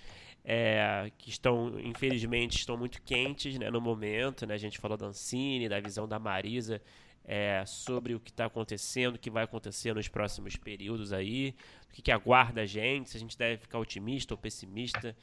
[0.50, 4.46] é, que estão, infelizmente, estão muito quentes né, no momento.
[4.46, 4.54] Né?
[4.54, 6.80] A gente falou da Ancine, da visão da Marisa
[7.22, 11.54] é, sobre o que está acontecendo, o que vai acontecer nos próximos períodos aí,
[11.90, 15.14] o que, que aguarda a gente, se a gente deve ficar otimista ou pessimista.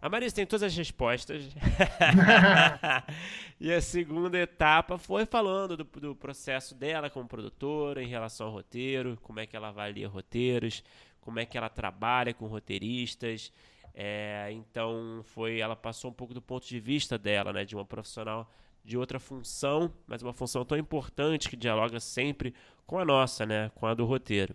[0.00, 1.50] A Marisa tem todas as respostas.
[3.60, 8.54] e a segunda etapa foi falando do, do, processo dela como produtora em relação ao
[8.54, 10.82] roteiro, como é que ela avalia roteiros,
[11.20, 13.52] como é que ela trabalha com roteiristas.
[13.98, 17.84] É, então foi, ela passou um pouco do ponto de vista dela, né, de uma
[17.84, 18.52] profissional
[18.84, 22.54] de outra função, mas uma função tão importante que dialoga sempre
[22.86, 24.54] com a nossa, né, com a do roteiro.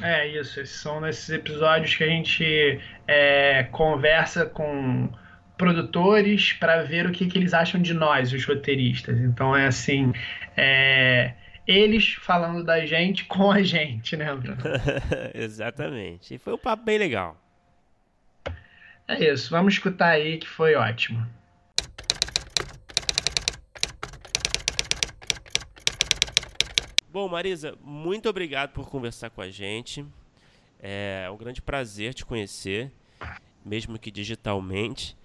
[0.00, 5.10] É isso, esses são nesses episódios que a gente é, conversa com
[5.58, 9.18] produtores para ver o que, que eles acham de nós, os roteiristas.
[9.18, 10.12] Então é assim,
[10.56, 11.34] é,
[11.66, 14.62] eles falando da gente com a gente, né, Bruno?
[15.34, 16.34] Exatamente.
[16.34, 17.36] E foi um papo bem legal.
[19.10, 21.26] É isso, vamos escutar aí que foi ótimo.
[27.12, 30.06] Bom, Marisa, muito obrigado por conversar com a gente.
[30.80, 32.92] É um grande prazer te conhecer,
[33.66, 35.16] mesmo que digitalmente.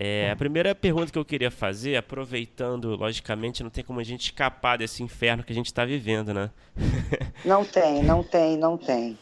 [0.00, 4.22] É, a primeira pergunta que eu queria fazer, aproveitando, logicamente, não tem como a gente
[4.22, 6.50] escapar desse inferno que a gente está vivendo, né?
[7.44, 9.16] Não tem, não tem, não tem.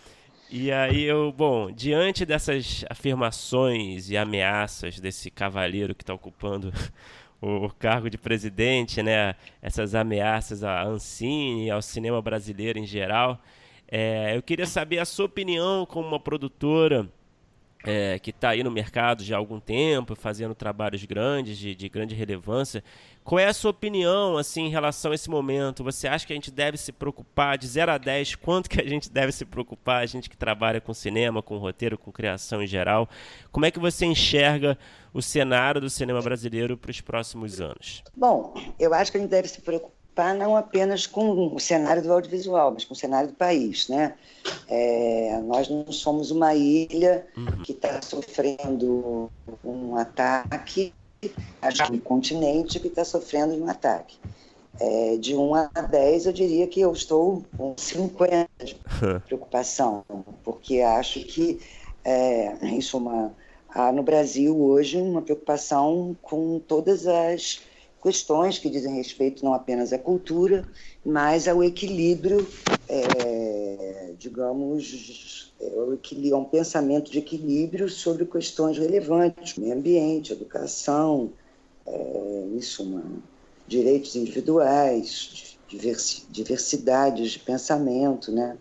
[0.52, 6.72] E aí eu, bom, diante dessas afirmações e ameaças desse cavaleiro que está ocupando
[7.40, 13.40] o, cargo de presidente, né, essas ameaças à Ancine e ao cinema brasileiro em geral.
[13.86, 17.08] É, eu queria saber a sua opinião como uma produtora
[17.84, 21.88] é, que está aí no mercado já há algum tempo, fazendo trabalhos grandes, de, de
[21.88, 22.84] grande relevância.
[23.22, 25.84] Qual é a sua opinião assim, em relação a esse momento?
[25.84, 28.36] Você acha que a gente deve se preocupar de 0 a 10?
[28.36, 31.98] Quanto que a gente deve se preocupar, a gente que trabalha com cinema, com roteiro,
[31.98, 33.08] com criação em geral?
[33.52, 34.76] Como é que você enxerga
[35.12, 38.02] o cenário do cinema brasileiro para os próximos anos?
[38.16, 39.99] Bom, eu acho que a gente deve se preocupar
[40.36, 44.14] não apenas com o cenário do audiovisual, mas com o cenário do país, né?
[44.68, 47.62] É, nós não somos uma ilha uhum.
[47.62, 49.30] que está sofrendo
[49.64, 50.92] um ataque,
[51.62, 54.18] acho que um continente que está sofrendo um ataque.
[54.78, 58.74] É, de 1 a 10, eu diria que eu estou com 50 de
[59.26, 60.04] preocupação,
[60.42, 61.60] porque acho que,
[62.02, 63.34] é, isso é uma,
[63.68, 67.60] há no Brasil hoje uma preocupação com todas as
[68.02, 70.66] questões que dizem respeito não apenas à cultura,
[71.04, 72.46] mas ao equilíbrio,
[72.88, 81.30] é, digamos, é, um pensamento de equilíbrio sobre questões relevantes, meio ambiente, educação,
[81.86, 82.44] é,
[82.80, 83.02] uma,
[83.68, 85.56] direitos individuais,
[86.30, 88.56] diversidades de pensamento, né?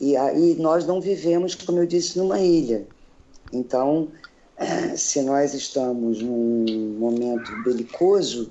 [0.00, 2.86] E aí nós não vivemos, como eu disse, numa ilha.
[3.52, 4.08] Então,
[4.96, 8.50] se nós estamos num momento belicoso,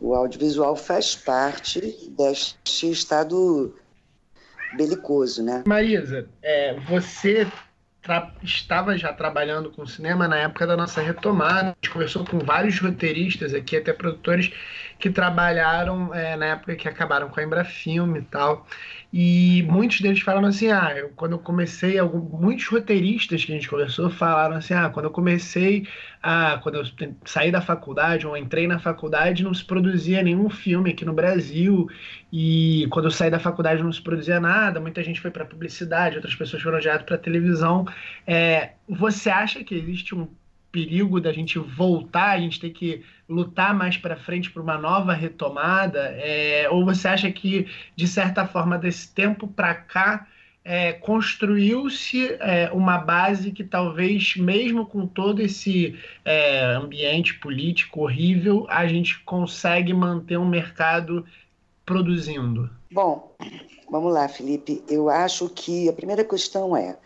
[0.00, 1.80] o audiovisual faz parte
[2.16, 3.74] deste estado
[4.76, 5.62] belicoso, né?
[5.66, 7.46] Marisa, é, você
[8.42, 11.70] estava já trabalhando com cinema na época da nossa retomada.
[11.70, 14.52] A gente conversou com vários roteiristas aqui, até produtores
[15.04, 18.66] que trabalharam é, na época que acabaram com a Embrafilme e tal.
[19.12, 23.54] E muitos deles falaram assim: ah, eu, quando eu comecei, algum, muitos roteiristas que a
[23.54, 25.86] gente conversou falaram assim: ah, quando eu comecei,
[26.22, 26.84] ah, quando eu
[27.26, 31.86] saí da faculdade ou entrei na faculdade, não se produzia nenhum filme aqui no Brasil.
[32.32, 34.80] E quando eu saí da faculdade, não se produzia nada.
[34.80, 37.86] Muita gente foi para publicidade, outras pessoas foram direto para televisão.
[38.26, 40.28] É, você acha que existe um
[40.72, 45.12] perigo da gente voltar, a gente ter que lutar mais para frente para uma nova
[45.12, 46.00] retomada?
[46.16, 50.26] É, ou você acha que, de certa forma, desse tempo para cá,
[50.64, 58.66] é, construiu-se é, uma base que talvez, mesmo com todo esse é, ambiente político horrível,
[58.70, 61.24] a gente consegue manter um mercado
[61.84, 62.70] produzindo?
[62.90, 63.34] Bom,
[63.90, 64.82] vamos lá, Felipe.
[64.88, 66.96] Eu acho que a primeira questão é: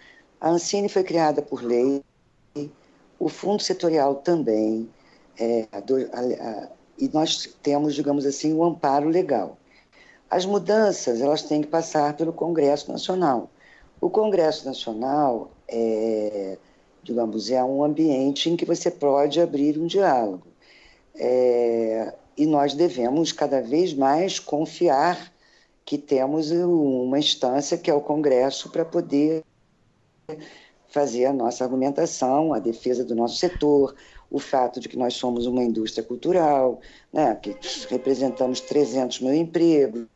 [0.40, 2.02] a Ancine foi criada por lei,
[3.18, 4.88] o Fundo Setorial também,
[5.38, 9.57] é, a, a, e nós temos, digamos assim, o um amparo legal.
[10.31, 13.51] As mudanças elas têm que passar pelo Congresso Nacional.
[14.01, 16.59] O Congresso Nacional é,
[17.09, 20.46] digamos, é um ambiente em que você pode abrir um diálogo.
[21.14, 25.33] É, e nós devemos cada vez mais confiar
[25.85, 29.42] que temos uma instância que é o Congresso para poder
[30.88, 33.94] fazer a nossa argumentação, a defesa do nosso setor,
[34.31, 36.81] o fato de que nós somos uma indústria cultural,
[37.12, 37.57] né, que
[37.88, 40.07] representamos 300 mil empregos,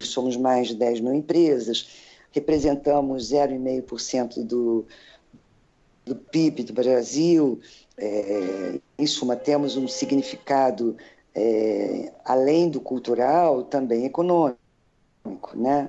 [0.00, 1.88] somos mais de 10 mil empresas,
[2.32, 4.84] representamos 0,5% do,
[6.04, 7.60] do PIB do Brasil,
[7.96, 10.96] é, em suma, temos um significado,
[11.34, 14.58] é, além do cultural, também econômico.
[15.54, 15.88] Né?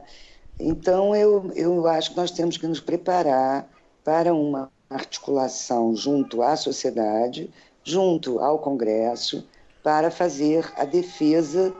[0.59, 3.69] Então, eu, eu acho que nós temos que nos preparar
[4.07, 7.51] para uma articulação junto à sociedade,
[7.83, 9.45] junto ao Congresso,
[9.83, 11.75] para fazer a defesa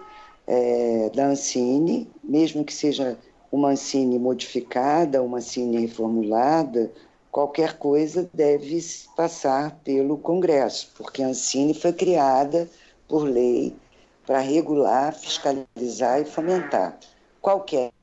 [0.45, 3.17] é, da Ancine, mesmo que seja
[3.49, 6.91] uma Ancine modificada, uma Ancine reformulada,
[7.31, 8.77] qualquer coisa deve
[9.15, 12.69] passar pelo Congresso, porque a Ancine foi criada
[13.07, 13.73] por lei
[14.25, 16.99] para regular, fiscalizar e fomentar.
[17.39, 17.93] Qualquer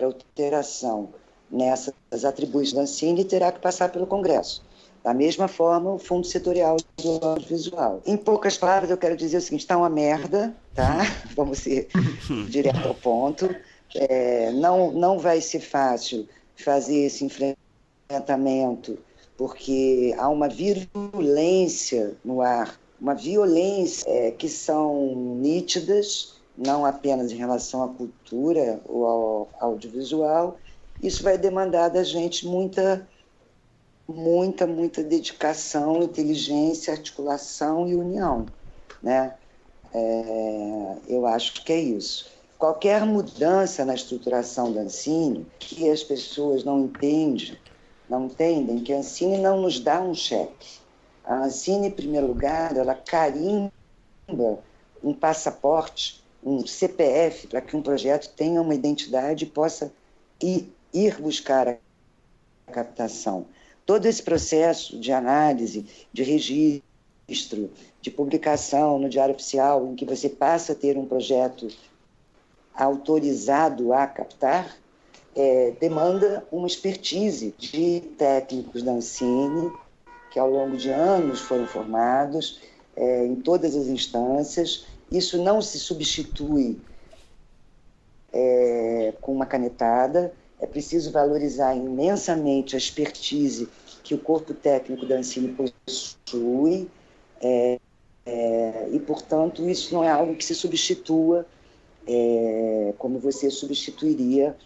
[0.00, 1.12] alteração
[1.54, 4.62] nessas atribuições da Ancine terá que passar pelo Congresso.
[5.04, 8.02] Da mesma forma, o Fundo Setorial do Audiovisual.
[8.06, 11.00] Em poucas palavras, eu quero dizer o seguinte: está uma merda, tá?
[11.36, 11.88] Vamos ser
[12.48, 13.54] direto ao ponto.
[13.94, 18.98] É, não, não vai ser fácil fazer esse enfrentamento,
[19.36, 27.36] porque há uma virulência no ar, uma violência é, que são nítidas, não apenas em
[27.36, 30.58] relação à cultura ou ao audiovisual.
[31.06, 33.06] Isso vai demandar da gente muita
[34.08, 38.46] muita, muita dedicação, inteligência, articulação e união.
[39.02, 39.34] Né?
[39.92, 42.30] É, eu acho que é isso.
[42.58, 47.58] Qualquer mudança na estruturação da Ancine que as pessoas não entendem,
[48.08, 50.78] não entendem que a Ancine não nos dá um cheque.
[51.24, 53.72] A Ancine, em primeiro lugar, ela carimba
[55.02, 59.92] um passaporte, um CPF, para que um projeto tenha uma identidade e possa
[60.42, 63.46] ir, ir buscar a captação.
[63.84, 70.28] Todo esse processo de análise, de registro, de publicação no Diário Oficial, em que você
[70.28, 71.68] passa a ter um projeto
[72.74, 74.76] autorizado a captar,
[75.36, 79.72] é, demanda uma expertise de técnicos da Ancine,
[80.30, 82.60] que ao longo de anos foram formados
[82.96, 84.86] é, em todas as instâncias.
[85.10, 86.80] Isso não se substitui
[88.32, 90.32] é, com uma canetada,
[90.64, 93.68] é preciso valorizar imensamente a expertise
[94.02, 96.88] que o corpo técnico da Ancine possui,
[97.40, 97.78] é,
[98.24, 101.46] é, e, portanto, isso não é algo que se substitua
[102.06, 104.56] é, como você substituiria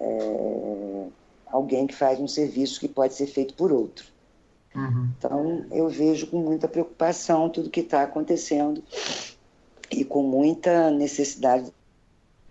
[0.00, 1.06] é,
[1.46, 4.06] alguém que faz um serviço que pode ser feito por outro.
[4.74, 5.10] Uhum.
[5.18, 8.82] Então, eu vejo com muita preocupação tudo que está acontecendo
[9.90, 11.70] e com muita necessidade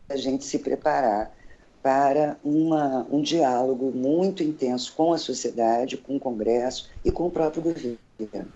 [0.07, 1.40] da gente se preparar
[1.81, 7.31] para uma, um diálogo muito intenso com a sociedade, com o Congresso e com o
[7.31, 8.51] próprio governo.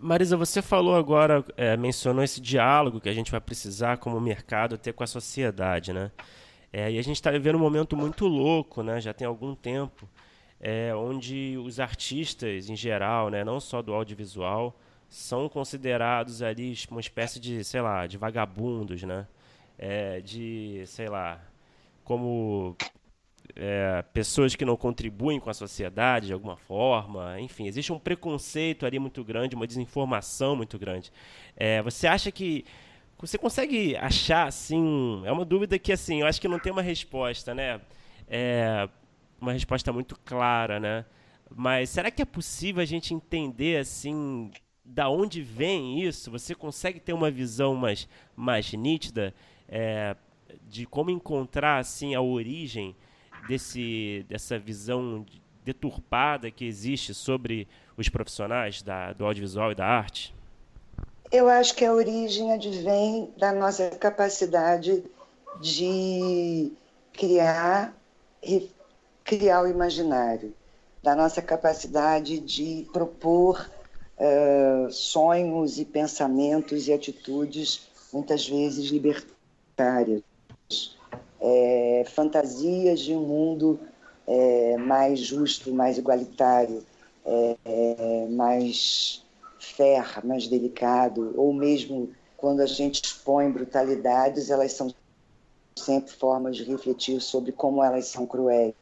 [0.00, 4.76] Marisa, você falou agora, é, mencionou esse diálogo que a gente vai precisar como mercado
[4.76, 6.10] ter com a sociedade, né?
[6.72, 9.00] É, e a gente está vivendo um momento muito louco, né?
[9.00, 10.08] Já tem algum tempo,
[10.60, 14.76] é, onde os artistas em geral, né, não só do audiovisual,
[15.08, 19.26] são considerados ali uma espécie de, sei lá, de vagabundos, né?
[19.78, 21.40] É, de, sei lá,
[22.04, 22.76] como
[23.54, 27.40] é, pessoas que não contribuem com a sociedade de alguma forma.
[27.40, 31.12] Enfim, existe um preconceito ali muito grande, uma desinformação muito grande.
[31.56, 32.64] É, você acha que.
[33.18, 35.22] Você consegue achar, assim.
[35.24, 37.80] É uma dúvida que, assim, eu acho que não tem uma resposta, né?
[38.28, 38.88] É
[39.40, 41.04] uma resposta muito clara, né?
[41.54, 44.50] Mas será que é possível a gente entender, assim,
[44.84, 46.30] da onde vem isso?
[46.30, 49.34] Você consegue ter uma visão mais, mais nítida?
[49.68, 50.16] É,
[50.68, 52.94] de como encontrar assim a origem
[53.48, 55.24] desse, dessa visão
[55.64, 60.34] deturpada que existe sobre os profissionais da, do audiovisual e da arte?
[61.32, 65.02] Eu acho que a origem advém da nossa capacidade
[65.60, 66.72] de
[67.12, 67.92] criar,
[69.24, 70.54] criar o imaginário,
[71.02, 73.68] da nossa capacidade de propor
[74.18, 79.35] uh, sonhos e pensamentos e atitudes muitas vezes libertadores
[79.76, 80.22] igualitárias,
[81.40, 83.78] é, fantasias de um mundo
[84.26, 86.82] é, mais justo, mais igualitário,
[87.24, 89.22] é, é, mais
[89.58, 94.92] fair, mais delicado, ou mesmo quando a gente expõe brutalidades, elas são
[95.78, 98.74] sempre formas de refletir sobre como elas são cruéis.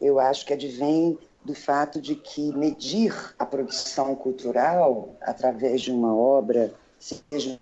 [0.00, 6.16] Eu acho que advém do fato de que medir a produção cultural através de uma
[6.16, 7.58] obra, seja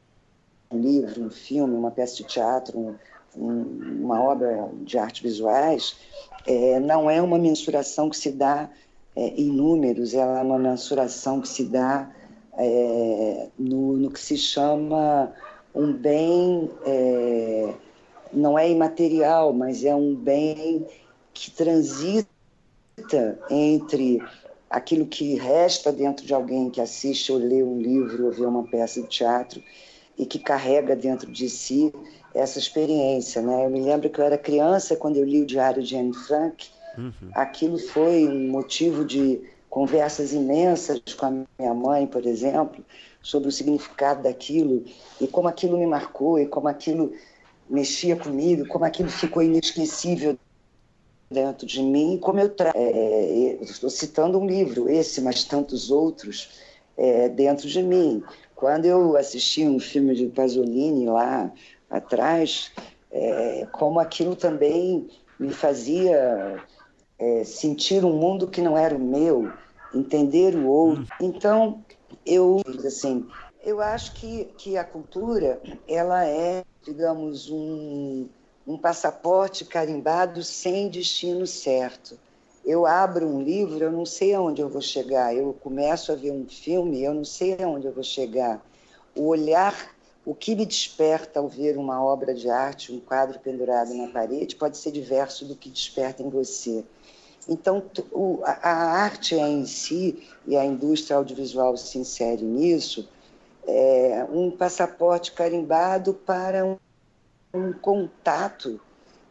[0.73, 2.95] livro, um filme, uma peça de teatro, um,
[3.37, 5.97] um, uma obra de artes visuais,
[6.47, 8.71] é, não é uma mensuração que se dá
[9.17, 12.11] é, em números, ela é uma mensuração que se dá
[12.57, 15.33] é, no, no, que se chama
[15.75, 17.75] um bem, é,
[18.33, 20.87] não é imaterial, mas é um bem
[21.33, 22.29] que transita
[23.51, 24.23] entre
[24.69, 28.63] aquilo que resta dentro de alguém que assiste ou lê um livro ou vê uma
[28.65, 29.61] peça de teatro
[30.21, 31.91] e que carrega dentro de si
[32.35, 33.65] essa experiência, né?
[33.65, 36.69] Eu me lembro que eu era criança quando eu li o Diário de Anne Frank.
[36.99, 37.31] Uhum.
[37.35, 42.85] Aquilo foi um motivo de conversas imensas com a minha mãe, por exemplo,
[43.23, 44.85] sobre o significado daquilo
[45.19, 47.15] e como aquilo me marcou e como aquilo
[47.69, 50.37] mexia comigo, como aquilo ficou inesquecível
[51.31, 52.77] dentro de mim, como eu trago.
[52.77, 56.51] É, é, estou citando um livro, esse, mas tantos outros,
[56.99, 58.23] é, dentro de mim.
[58.61, 61.51] Quando eu assisti um filme de Pasolini lá
[61.89, 62.71] atrás,
[63.11, 66.63] é, como aquilo também me fazia
[67.19, 69.51] é, sentir um mundo que não era o meu,
[69.95, 71.07] entender o outro.
[71.23, 71.83] Então,
[72.27, 73.27] eu, assim,
[73.65, 78.29] eu acho que, que a cultura, ela é, digamos, um,
[78.67, 82.19] um passaporte carimbado sem destino certo.
[82.65, 85.35] Eu abro um livro, eu não sei aonde eu vou chegar.
[85.35, 88.65] Eu começo a ver um filme, eu não sei aonde eu vou chegar.
[89.15, 89.95] O olhar,
[90.25, 94.57] o que me desperta ao ver uma obra de arte, um quadro pendurado na parede,
[94.57, 96.85] pode ser diverso do que desperta em você.
[97.49, 97.83] Então,
[98.45, 103.09] a arte em si e a indústria audiovisual se insere nisso,
[103.67, 106.65] é um passaporte carimbado para
[107.55, 108.81] um contato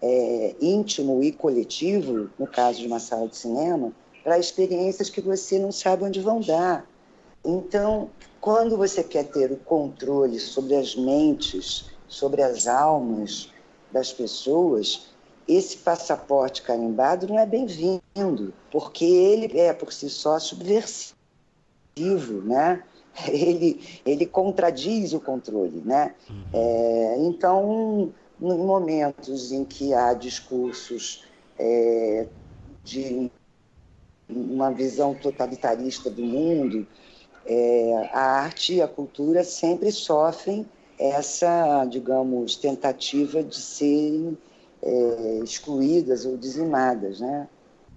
[0.02, 3.92] é, íntimo e coletivo, no caso de uma sala de cinema,
[4.24, 6.88] para experiências que você não sabe onde vão dar.
[7.44, 8.10] Então,
[8.42, 13.52] quando você quer ter o controle sobre as mentes, sobre as almas
[13.92, 15.08] das pessoas,
[15.48, 21.16] esse passaporte carimbado não é bem-vindo, porque ele é por si só subversivo,
[22.44, 22.84] né?
[23.28, 25.82] ele, ele contradiz o controle.
[25.84, 26.14] Né?
[26.30, 26.44] Uhum.
[26.54, 31.26] É, então, em momentos em que há discursos
[31.58, 32.28] é,
[32.84, 33.32] de
[34.30, 36.88] uma visão totalitarista do mundo,
[37.46, 40.68] é, a arte e a cultura sempre sofrem
[41.00, 44.38] essa, digamos, tentativa de serem
[44.82, 47.48] é, excluídas ou dizimadas, né?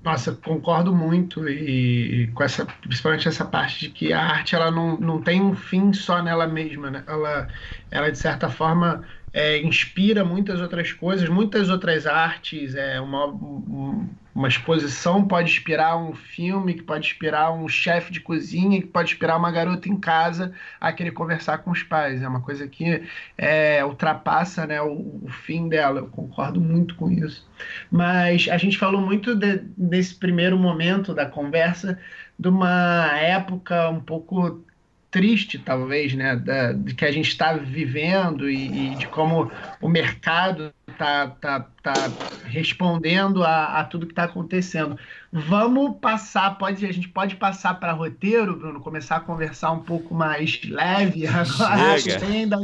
[0.04, 4.68] Nossa, concordo muito e, e, com essa, principalmente essa parte de que a arte ela
[4.70, 7.04] não, não tem um fim só nela mesma, né?
[7.06, 7.48] Ela,
[7.88, 12.74] ela de certa forma é, inspira muitas outras coisas, muitas outras artes.
[12.74, 13.26] É, uma,
[14.34, 19.12] uma exposição pode inspirar um filme, que pode inspirar um chefe de cozinha, que pode
[19.12, 22.22] inspirar uma garota em casa a querer conversar com os pais.
[22.22, 23.02] É uma coisa que
[23.36, 26.00] é, ultrapassa né, o, o, fim dela.
[26.00, 27.46] Eu concordo muito com isso.
[27.90, 31.98] Mas a gente falou muito de, desse primeiro momento da conversa
[32.38, 34.64] de uma época um pouco
[35.12, 39.88] triste, talvez, né, da, de que a gente está vivendo e, e, de como o
[39.88, 41.94] mercado está tá, tá
[42.44, 44.98] respondendo a, a tudo que está acontecendo.
[45.32, 50.14] Vamos passar, pode, a gente pode passar para roteiro, Bruno, começar a conversar um pouco
[50.14, 51.98] mais leve agora.
[51.98, 52.20] Chega.
[52.20, 52.56] Tem ainda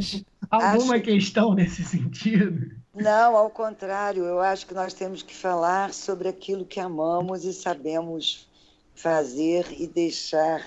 [0.49, 1.03] alguma acho...
[1.03, 2.71] questão nesse sentido?
[2.93, 7.53] Não, ao contrário, eu acho que nós temos que falar sobre aquilo que amamos e
[7.53, 8.49] sabemos
[8.95, 10.61] fazer e deixar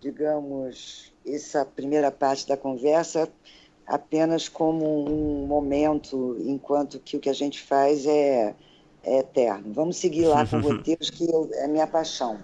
[0.00, 3.28] digamos, essa primeira parte da conversa
[3.88, 8.54] apenas como um momento, enquanto que o que a gente faz é,
[9.02, 9.72] é eterno.
[9.72, 12.38] Vamos seguir lá com roteiros, que eu, é minha paixão.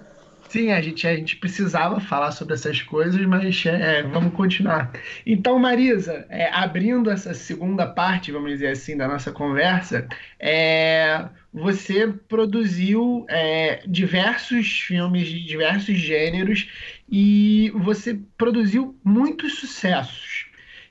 [0.48, 4.92] Sim, a gente, a gente precisava falar sobre essas coisas, mas é, vamos continuar.
[5.26, 10.06] Então, Marisa, é, abrindo essa segunda parte, vamos dizer assim, da nossa conversa,
[10.38, 16.68] é, você produziu é, diversos filmes de diversos gêneros
[17.10, 20.33] e você produziu muitos sucessos.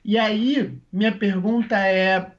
[0.04, 2.32] E aí, minha pergunta é: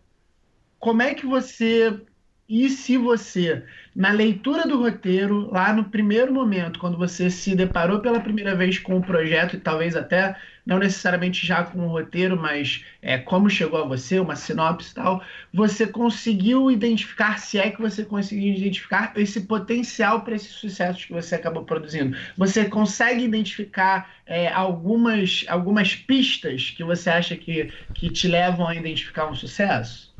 [0.79, 2.05] como é que você
[2.47, 3.63] E se você,
[3.95, 8.77] na leitura do roteiro, lá no primeiro momento, quando você se deparou pela primeira vez
[8.77, 13.49] com o projeto, e talvez até não necessariamente já com o roteiro, mas é, como
[13.49, 18.53] chegou a você, uma sinopse e tal, você conseguiu identificar, se é que você conseguiu
[18.53, 22.15] identificar, esse potencial para esses sucessos que você acabou produzindo?
[22.37, 28.75] Você consegue identificar é, algumas, algumas pistas que você acha que, que te levam a
[28.75, 30.14] identificar um sucesso?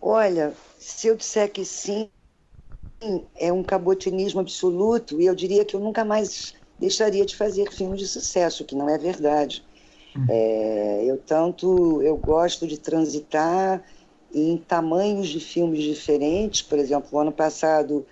[0.00, 2.10] Olha, se eu disser que sim,
[3.34, 8.00] é um cabotinismo absoluto e eu diria que eu nunca mais deixaria de fazer filmes
[8.00, 9.64] de sucesso, que não é verdade.
[10.16, 10.26] Hum.
[10.28, 13.84] É, eu tanto eu gosto de transitar
[14.32, 16.62] em tamanhos de filmes diferentes.
[16.62, 18.06] Por exemplo, ano passado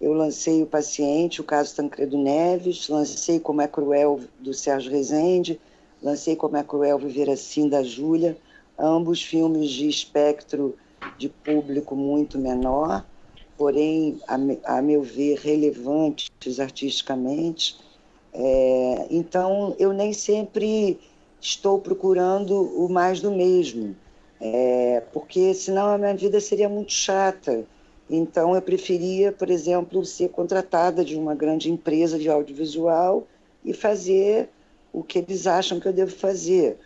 [0.00, 5.60] eu lancei O Paciente, o caso Tancredo Neves, lancei Como é Cruel, do Sérgio Rezende,
[6.02, 8.36] lancei Como é Cruel Viver Assim, da Júlia,
[8.78, 10.76] ambos filmes de espectro
[11.18, 13.04] de público muito menor,
[13.56, 17.78] porém, a, a meu ver, relevantes artisticamente.
[18.32, 20.98] É, então, eu nem sempre
[21.40, 23.94] estou procurando o mais do mesmo,
[24.40, 27.64] é, porque senão a minha vida seria muito chata.
[28.08, 33.26] Então, eu preferia, por exemplo, ser contratada de uma grande empresa de audiovisual
[33.64, 34.48] e fazer
[34.92, 36.78] o que eles acham que eu devo fazer.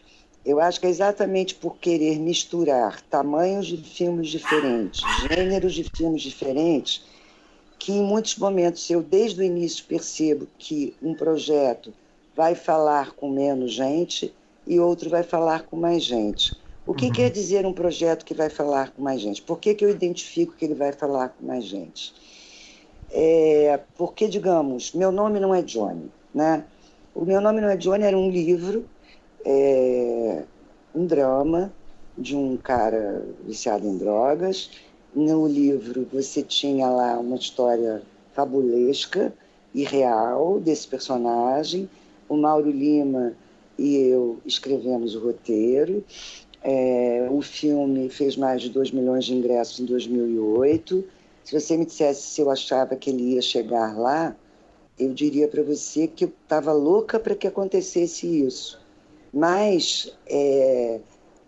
[0.47, 6.23] Eu acho que é exatamente por querer misturar tamanhos de filmes diferentes, gêneros de filmes
[6.23, 7.05] diferentes,
[7.81, 11.93] que em muitos momentos eu, desde o início, percebo que um projeto
[12.37, 14.33] vai falar com menos gente
[14.65, 16.53] e outro vai falar com mais gente.
[16.87, 17.13] O que uhum.
[17.13, 19.43] quer dizer um projeto que vai falar com mais gente?
[19.43, 22.15] Por que, que eu identifico que ele vai falar com mais gente?
[23.11, 26.65] É, porque, digamos, meu nome não é Johnny, né?
[27.13, 28.89] O meu nome não é Johnny era um livro
[29.47, 30.43] é,
[30.93, 31.73] um drama
[32.19, 34.71] de um cara viciado em drogas.
[35.15, 38.03] No livro você tinha lá uma história
[38.35, 39.33] fabulesca
[39.73, 41.89] e real desse personagem.
[42.29, 43.35] O Mauro Lima
[43.79, 46.05] e eu escrevemos o roteiro.
[46.63, 51.05] É, o filme fez mais de 2 milhões de ingressos em 2008.
[51.45, 54.35] Se você me dissesse se eu achava que ele ia chegar lá,
[54.99, 58.85] eu diria para você que eu estava louca para que acontecesse isso.
[59.33, 61.01] Mas é,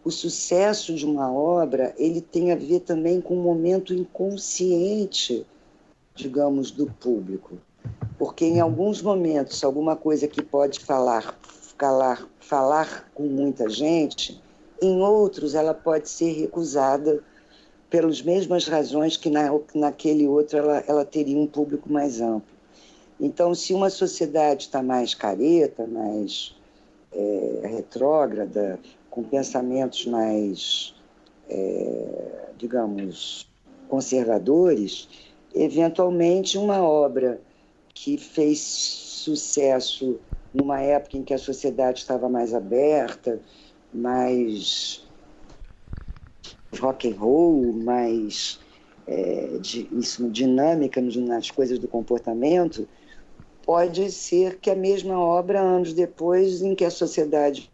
[0.04, 5.46] o sucesso de uma obra ele tem a ver também com o momento inconsciente,
[6.14, 7.58] digamos, do público.
[8.18, 11.38] Porque em alguns momentos, alguma coisa que pode falar,
[11.76, 14.40] calar, falar com muita gente,
[14.80, 17.22] em outros ela pode ser recusada
[17.90, 22.56] pelas mesmas razões que na, naquele outro ela, ela teria um público mais amplo.
[23.20, 26.54] Então, se uma sociedade está mais careta, mais
[27.12, 28.78] é, retrógrada,
[29.10, 30.94] com pensamentos mais,
[31.48, 33.48] é, digamos,
[33.88, 35.08] conservadores,
[35.54, 37.40] eventualmente uma obra
[37.94, 40.20] que fez sucesso
[40.52, 43.40] numa época em que a sociedade estava mais aberta,
[43.92, 45.06] mais
[46.78, 48.60] rock and roll, mais
[49.06, 52.86] é, de, isso, dinâmica nas coisas do comportamento,
[53.68, 57.70] pode ser que a mesma obra, anos depois, em que a sociedade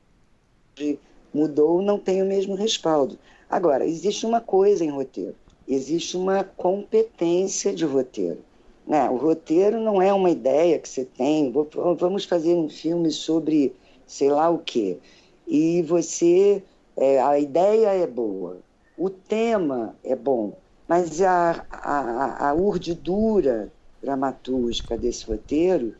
[1.32, 3.16] mudou, não tenha o mesmo respaldo.
[3.48, 5.36] Agora, existe uma coisa em roteiro:
[5.68, 8.40] existe uma competência de roteiro.
[8.84, 9.08] Né?
[9.08, 11.54] O roteiro não é uma ideia que você tem,
[11.96, 13.72] vamos fazer um filme sobre
[14.04, 14.98] sei lá o quê.
[15.46, 16.60] E você,
[16.96, 18.58] é, a ideia é boa,
[18.98, 20.54] o tema é bom,
[20.88, 23.70] mas a, a, a urdidura
[24.04, 25.94] dramatúrgica desse roteiro,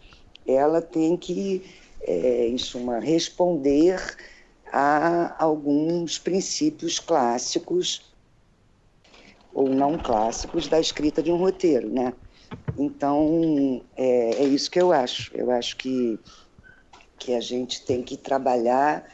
[0.46, 1.64] ela tem que,
[2.02, 3.98] é, em suma, responder
[4.70, 8.12] a alguns princípios clássicos
[9.52, 12.12] ou não clássicos da escrita de um roteiro, né?
[12.76, 15.34] Então, é, é isso que eu acho.
[15.34, 16.18] Eu acho que,
[17.18, 19.08] que a gente tem que trabalhar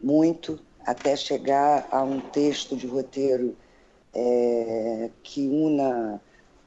[0.00, 3.56] muito até chegar a um texto de roteiro
[4.14, 6.20] é, que una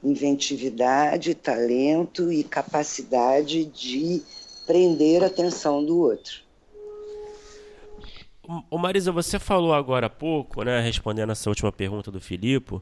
[0.03, 4.21] inventividade, talento e capacidade de
[4.65, 6.43] prender a atenção do outro.
[8.69, 12.81] O Marisa, você falou agora há pouco, né, respondendo essa última pergunta do Filipe,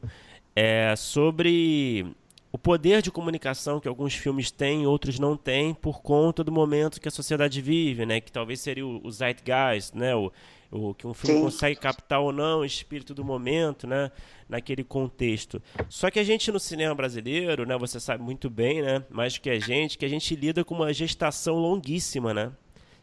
[0.56, 2.04] é, sobre
[2.50, 7.00] o poder de comunicação que alguns filmes têm, outros não têm, por conta do momento
[7.00, 10.32] que a sociedade vive, né, que talvez seria o, o zeitgeist, né, o,
[10.72, 11.44] o que um filme Sim.
[11.44, 14.10] consegue captar ou não o espírito do momento, né?
[14.48, 15.62] Naquele contexto.
[15.88, 17.76] Só que a gente no cinema brasileiro, né?
[17.76, 19.04] Você sabe muito bem, né?
[19.10, 22.52] Mais que a gente, que a gente lida com uma gestação longuíssima, né?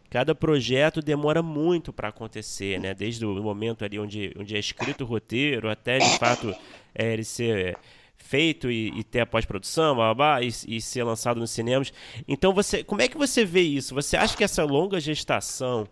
[0.10, 2.96] cada projeto demora muito para acontecer, né?
[2.96, 6.52] Desde o momento ali onde, onde é escrito o roteiro até de fato
[6.96, 7.78] é, ele ser
[8.18, 9.98] feito e, e ter a pós-produção,
[10.42, 11.94] e, e ser lançado nos cinemas.
[12.28, 13.94] Então você, como é que você vê isso?
[13.94, 15.88] Você acha que essa longa gestação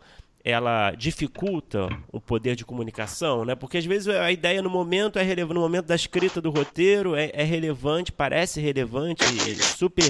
[0.50, 3.54] ela dificulta o poder de comunicação, né?
[3.54, 7.16] Porque às vezes a ideia no momento é relevante, no momento da escrita do roteiro
[7.16, 10.06] é, é relevante, parece relevante, é super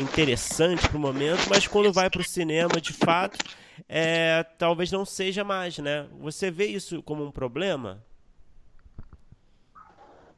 [0.00, 3.36] interessante para o momento, mas quando vai para o cinema, de fato,
[3.88, 6.06] é, talvez não seja mais, né?
[6.20, 8.04] Você vê isso como um problema?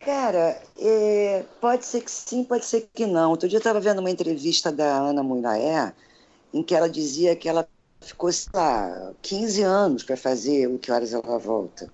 [0.00, 3.30] Cara, é, pode ser que sim, pode ser que não.
[3.30, 5.92] Outro dia eu estava vendo uma entrevista da Ana Muraé,
[6.52, 7.68] em que ela dizia que ela
[8.04, 11.90] ficou, sei lá, 15 anos para fazer o Que Horas Ela Volta.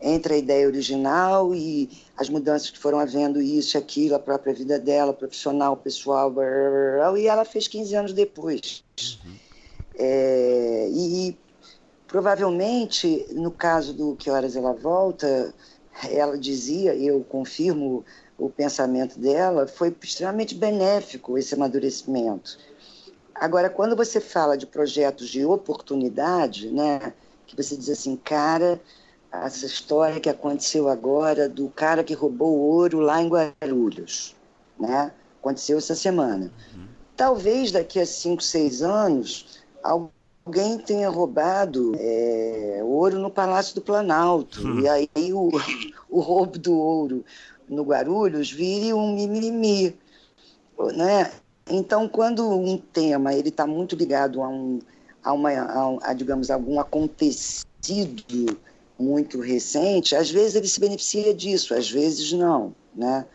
[0.00, 4.78] Entre a ideia original e as mudanças que foram havendo, isso aquilo, a própria vida
[4.78, 8.82] dela, profissional, pessoal, blá, blá, blá, e ela fez 15 anos depois.
[9.24, 9.34] Uhum.
[9.94, 11.38] É, e
[12.08, 15.54] provavelmente, no caso do Que Horas Ela Volta,
[16.10, 18.04] ela dizia, eu confirmo
[18.36, 22.58] o pensamento dela, foi extremamente benéfico esse amadurecimento
[23.34, 27.12] Agora, quando você fala de projetos de oportunidade, né,
[27.46, 28.80] que você diz assim, cara,
[29.32, 34.36] essa história que aconteceu agora do cara que roubou ouro lá em Guarulhos,
[34.78, 35.12] né?
[35.40, 36.52] Aconteceu essa semana.
[36.74, 36.86] Uhum.
[37.16, 44.62] Talvez daqui a cinco, seis anos alguém tenha roubado é, ouro no Palácio do Planalto
[44.62, 44.80] uhum.
[44.80, 45.50] e aí o,
[46.10, 47.24] o roubo do ouro
[47.68, 49.96] no Guarulhos vire um mimimi,
[50.94, 51.30] né?
[51.68, 54.80] Então, quando um tema ele está muito ligado a um,
[55.22, 58.58] a uma, a, a, digamos, algum acontecido
[58.98, 63.26] muito recente, às vezes ele se beneficia disso, às vezes não, né?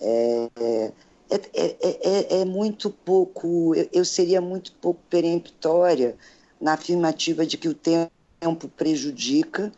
[0.00, 0.50] É,
[1.30, 6.16] é, é, é, é muito pouco, eu seria muito pouco peremptória
[6.60, 9.72] na afirmativa de que o tempo prejudica,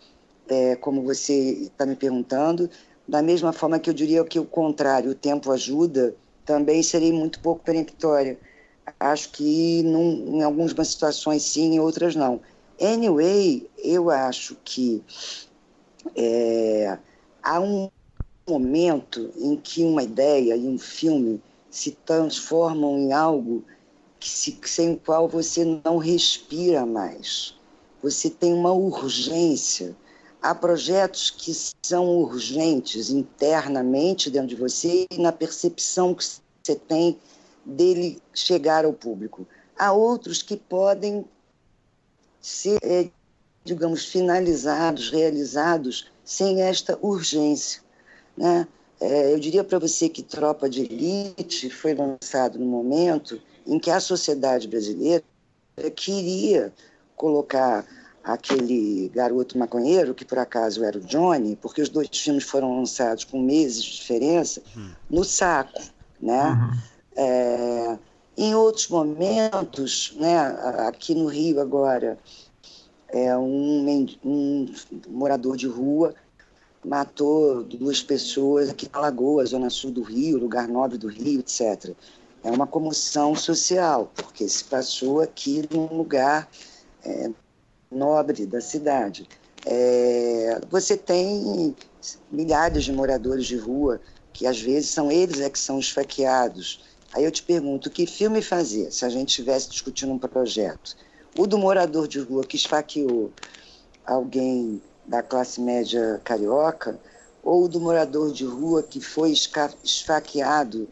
[0.49, 2.68] é, como você está me perguntando,
[3.07, 6.14] da mesma forma que eu diria que o contrário, o tempo ajuda,
[6.47, 8.38] também serei muito pouco peremptória.
[9.01, 12.40] Acho que num, em algumas situações sim, em outras não.
[12.80, 15.03] Anyway, eu acho que
[16.14, 16.99] é,
[17.42, 17.90] há um
[18.49, 23.64] momento em que uma ideia e um filme se transformam em algo
[24.20, 27.55] que se, sem o qual você não respira mais.
[28.03, 29.97] Você tem uma urgência.
[30.43, 37.18] Há projetos que são urgentes internamente dentro de você e na percepção que você tem
[37.64, 39.47] dele chegar ao público.
[39.78, 41.24] Há outros que podem
[42.41, 43.09] ser, é,
[43.64, 47.82] digamos, finalizados, realizados sem esta urgência.
[48.37, 48.68] Né?
[49.01, 53.91] É, eu diria para você que Tropa de Elite foi lançado no momento em que
[53.91, 55.24] a sociedade brasileira
[55.95, 56.72] queria
[57.16, 57.84] colocar
[58.26, 63.24] aquele garoto maconheiro, que por acaso era o Johnny, porque os dois filmes foram lançados
[63.24, 64.90] com meses de diferença, hum.
[65.08, 65.80] no saco
[66.20, 66.50] né?
[66.50, 66.78] Uhum.
[67.16, 67.98] É,
[68.36, 70.38] em outros momentos, né,
[70.86, 72.18] aqui no Rio agora,
[73.08, 74.74] é, um, um
[75.08, 76.14] morador de rua
[76.84, 81.94] matou duas pessoas aqui na Lagoa, zona sul do Rio, lugar nobre do Rio, etc.
[82.44, 86.48] É uma comoção social, porque se passou aqui num lugar
[87.04, 87.30] é,
[87.97, 89.28] nobre da cidade.
[89.64, 91.74] É, você tem
[92.30, 94.01] milhares de moradores de rua
[94.32, 96.84] que às vezes são eles é que são esfaqueados.
[97.12, 100.94] Aí eu te pergunto, que filme fazer se a gente estivesse discutindo um projeto?
[101.38, 103.32] O do morador de rua que esfaqueou
[104.05, 107.01] alguém da classe média carioca
[107.42, 109.32] ou o do morador de rua que foi
[109.82, 110.88] esfaqueado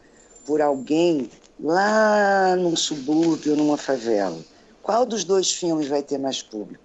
[0.46, 1.30] por alguém
[1.60, 4.38] lá num subúrbio, numa favela?
[4.82, 6.83] Qual dos dois filmes vai ter mais público?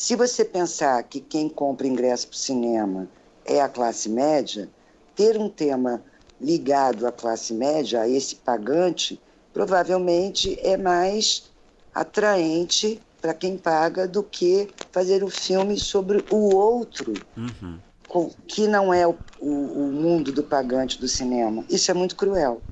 [0.00, 3.06] Se você pensar que quem compra ingresso para o cinema
[3.44, 4.66] é a classe média,
[5.14, 6.02] ter um tema
[6.40, 9.20] ligado à classe média, a esse pagante,
[9.52, 11.50] provavelmente é mais
[11.94, 17.78] atraente para quem paga do que fazer o um filme sobre o outro, uhum.
[18.08, 21.62] com, que não é o, o, o, mundo do pagante do cinema.
[21.68, 22.62] Isso é muito cruel.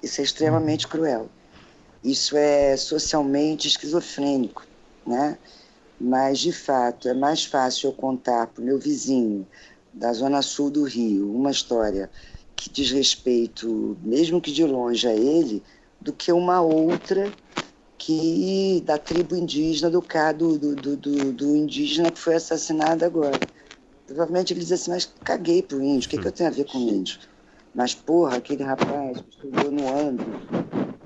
[0.00, 1.28] Isso é extremamente cruel.
[2.04, 4.64] Isso é socialmente esquizofrênico,
[5.04, 5.36] né?
[6.04, 9.46] Mas, de fato, é mais fácil eu contar para o meu vizinho
[9.92, 12.10] da zona sul do Rio, uma história
[12.56, 15.62] que diz respeito, mesmo que de longe, a ele,
[16.00, 17.32] do que uma outra
[17.96, 23.38] que da tribo indígena, do, do, do, do, do indígena que foi assassinado agora.
[24.04, 26.64] Provavelmente ele diz assim, mas caguei pro índio, o que, que eu tenho a ver
[26.64, 27.20] com índio?
[27.72, 30.26] Mas, porra, aquele rapaz que estudou no Andro.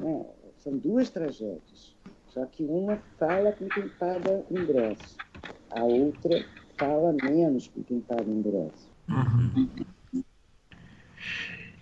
[0.03, 0.27] É,
[0.65, 1.95] são duas tragédias.
[2.37, 5.17] Só que uma fala com quem paga ingresso,
[5.71, 6.45] a outra
[6.77, 8.91] fala menos com quem paga ingresso.
[9.09, 9.71] Uhum.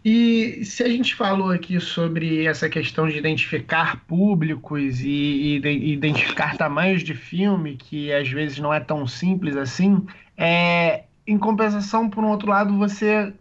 [0.04, 6.56] E se a gente falou aqui sobre essa questão de identificar públicos e, e identificar
[6.56, 12.22] tamanhos de filme, que às vezes não é tão simples assim, é, em compensação, por
[12.22, 13.34] um outro lado, você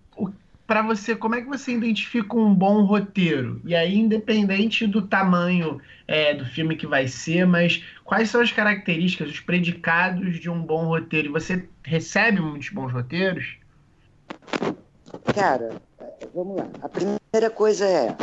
[0.73, 3.61] para você, como é que você identifica um bom roteiro?
[3.63, 8.51] E aí, independente do tamanho é, do filme que vai ser, mas quais são as
[8.51, 11.31] características, os predicados de um bom roteiro?
[11.31, 13.55] Você recebe muitos bons roteiros?
[15.35, 15.79] Cara,
[16.33, 16.67] vamos lá.
[16.81, 18.17] A primeira coisa é,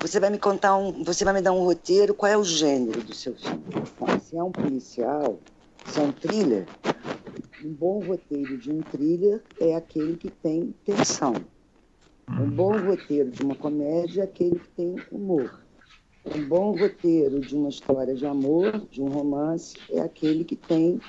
[0.00, 3.04] você vai me contar um, você vai me dar um roteiro, qual é o gênero
[3.04, 3.62] do seu filme?
[4.20, 5.38] Se é um policial,
[5.86, 6.66] se é um thriller,
[7.64, 11.34] um bom roteiro de um thriller é aquele que tem tensão.
[12.28, 15.60] Um bom roteiro de uma comédia é aquele que tem humor.
[16.24, 21.00] Um bom roteiro de uma história de amor, de um romance, é aquele que tem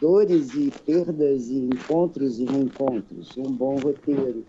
[0.00, 3.36] dores e perdas e encontros e reencontros.
[3.36, 4.44] Um bom roteiro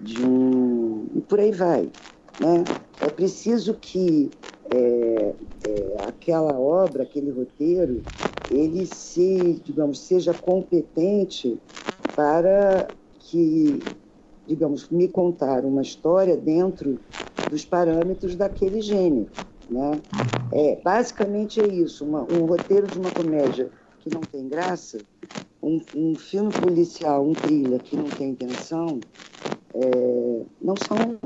[0.00, 1.06] de um.
[1.14, 1.90] e por aí vai.
[2.40, 2.64] Né?
[3.00, 4.30] É preciso que
[4.70, 5.34] é,
[5.66, 8.02] é, aquela obra, aquele roteiro,
[8.50, 11.58] ele se, digamos, seja competente
[12.14, 12.88] para
[13.20, 13.80] que,
[14.46, 16.98] digamos, me contar uma história dentro
[17.50, 19.28] dos parâmetros daquele gênero.
[19.70, 20.00] Né?
[20.52, 23.70] É, basicamente é isso, uma, um roteiro de uma comédia
[24.00, 25.00] que não tem graça,
[25.62, 29.00] um, um filme policial, um thriller que não tem intenção,
[29.74, 31.18] é, não são,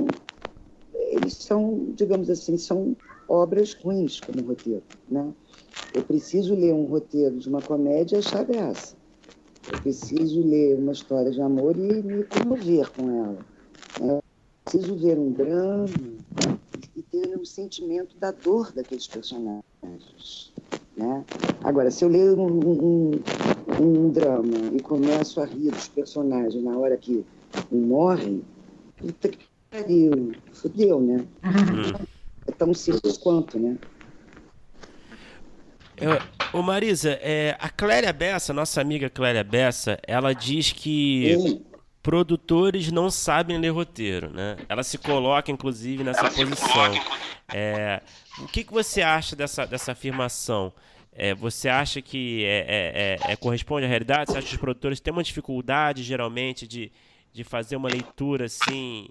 [0.95, 2.97] eles são, digamos assim, são
[3.29, 5.33] obras ruins como roteiro, né?
[5.95, 8.98] Eu preciso ler um roteiro de uma comédia e achar graça.
[9.73, 13.39] Eu preciso ler uma história de amor e me comover com ela.
[14.01, 14.23] Eu
[14.65, 15.87] preciso ver um drama
[16.97, 20.53] e ter um sentimento da dor daqueles personagens.
[20.97, 21.25] Né?
[21.63, 23.11] Agora, se eu ler um, um,
[23.81, 27.25] um, drama e começo a rir dos personagens na hora que
[27.71, 28.43] um morre,
[28.97, 31.25] puta que pariu, fodeu, né?
[32.47, 33.77] É tão simples quanto, né?
[36.53, 41.61] Ô Marisa, é, a Clélia Bessa, nossa amiga Clélia Bessa, ela diz que
[42.03, 44.57] produtores não sabem ler roteiro, né?
[44.69, 46.93] Ela se coloca, inclusive, nessa ela posição.
[47.53, 48.03] É,
[48.39, 50.73] o que, que você acha dessa, dessa afirmação?
[51.13, 54.31] É, você acha que é, é, é, é, corresponde à realidade?
[54.31, 56.93] Você acha que os produtores têm uma dificuldade, geralmente, de,
[57.33, 59.09] de fazer uma leitura assim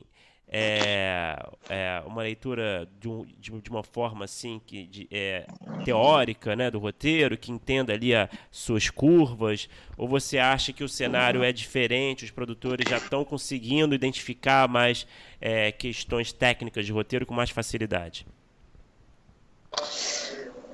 [0.49, 1.37] é,
[1.69, 5.45] é, uma leitura de, um, de, de, uma forma assim que de, é,
[5.83, 9.67] teórica né, do roteiro, que entenda ali as suas curvas?
[9.97, 15.05] Ou você acha que o cenário é diferente, os produtores já estão conseguindo identificar mais
[15.41, 18.25] é, questões técnicas de roteiro com mais facilidade?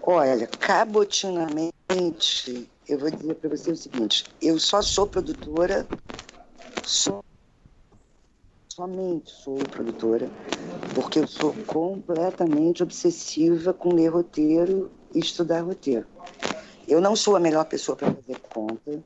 [0.03, 5.87] Olha, cabotinamente, eu vou dizer para você o seguinte: eu só sou produtora,
[6.83, 7.23] sou
[8.73, 10.27] somente sou produtora,
[10.95, 16.07] porque eu sou completamente obsessiva com ler roteiro e estudar roteiro.
[16.87, 19.03] Eu não sou a melhor pessoa para fazer conta,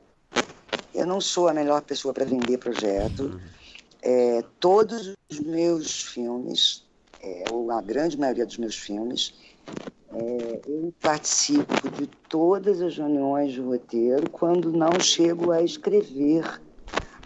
[0.94, 3.38] eu não sou a melhor pessoa para vender projeto.
[4.00, 6.86] É, todos os meus filmes,
[7.22, 9.34] é, ou a grande maioria dos meus filmes,
[10.14, 16.58] é, eu participo de todas as reuniões de roteiro quando não chego a escrever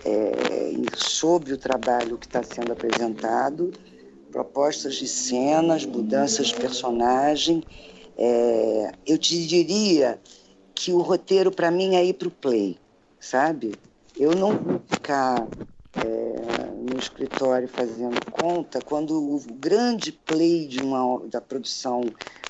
[0.05, 3.72] é, sobre o trabalho que está sendo apresentado,
[4.30, 7.62] propostas de cenas, mudanças de personagem.
[8.16, 10.18] É, eu te diria
[10.74, 12.78] que o roteiro para mim é ir para o play,
[13.20, 13.74] sabe?
[14.18, 15.46] Eu não vou ficar
[15.96, 22.05] é, no escritório fazendo conta quando o grande play de uma, da produção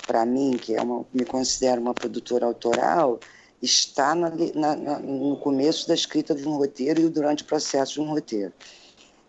[0.07, 3.19] para mim, que é uma, me considero uma produtora autoral,
[3.63, 8.01] está na, na, no começo da escrita de um roteiro e durante o processo de
[8.01, 8.51] um roteiro.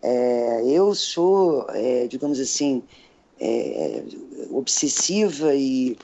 [0.03, 2.83] É, eu sou, é, digamos assim,
[3.41, 4.03] é,
[4.51, 5.97] obsessiva e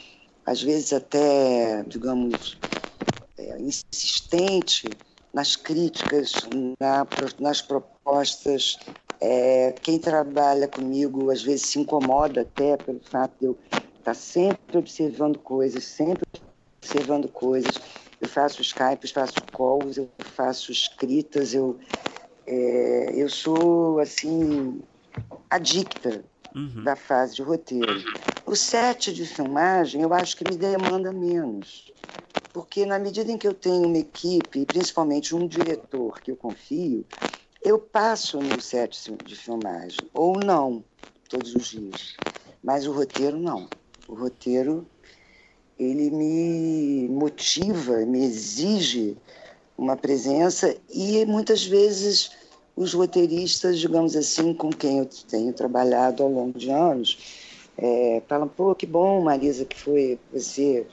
[0.47, 2.57] às vezes até, digamos,
[3.37, 4.97] é, insistente
[5.35, 6.49] nas críticas,
[6.81, 7.07] na,
[7.39, 8.78] nas propostas.
[9.20, 13.59] É, quem trabalha comigo às vezes se incomoda até pelo fato de eu
[13.99, 16.24] estar sempre observando coisas, sempre
[16.83, 17.78] observando coisas
[18.21, 21.79] eu faço Skype, faço calls, eu faço escritas, eu,
[22.47, 24.83] é, eu sou, assim,
[25.49, 26.85] adicta uhum.
[26.85, 28.03] da fase de roteiro.
[28.47, 31.93] O set de filmagem, eu acho que me demanda menos.
[32.53, 37.07] Porque na medida em que eu tenho uma equipe, principalmente um diretor que eu confio,
[37.62, 40.85] eu passo no set de filmagem, ou não,
[41.29, 42.18] todos os dias.
[42.62, 43.71] Mas o roteiro não.
[44.09, 44.87] O roteiro
[45.81, 49.16] ele me motiva, me exige
[49.78, 52.33] uma presença e muitas vezes
[52.76, 57.18] os roteiristas, digamos assim, com quem eu tenho trabalhado ao longo de anos,
[57.78, 60.87] é, falam, pô, que bom, Marisa, que foi você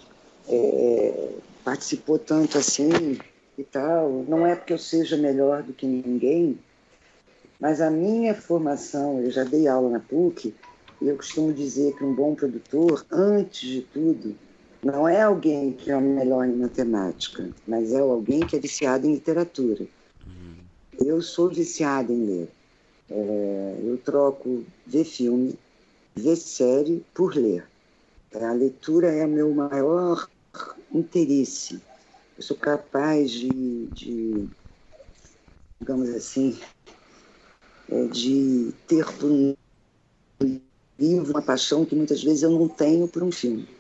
[0.47, 1.31] é,
[1.65, 3.19] participou tanto assim
[3.57, 4.23] e tal.
[4.25, 6.57] Não é porque eu seja melhor do que ninguém,
[7.59, 10.55] mas a minha formação, eu já dei aula na PUC,
[11.01, 14.35] e eu costumo dizer que um bom produtor, antes de tudo,
[14.88, 19.05] não é alguém que é o melhor em matemática, mas é alguém que é viciado
[19.05, 19.85] em literatura.
[20.97, 22.49] Eu sou viciado em ler.
[23.09, 25.59] É, eu troco ver filme,
[26.15, 27.67] ver série por ler.
[28.33, 30.29] A leitura é o meu maior
[30.93, 31.81] interesse.
[32.38, 34.47] Eu sou capaz de, de
[35.81, 36.57] digamos assim,
[37.89, 39.53] é, de ter por um
[40.97, 43.76] livro uma paixão que muitas vezes eu não tenho por um filme.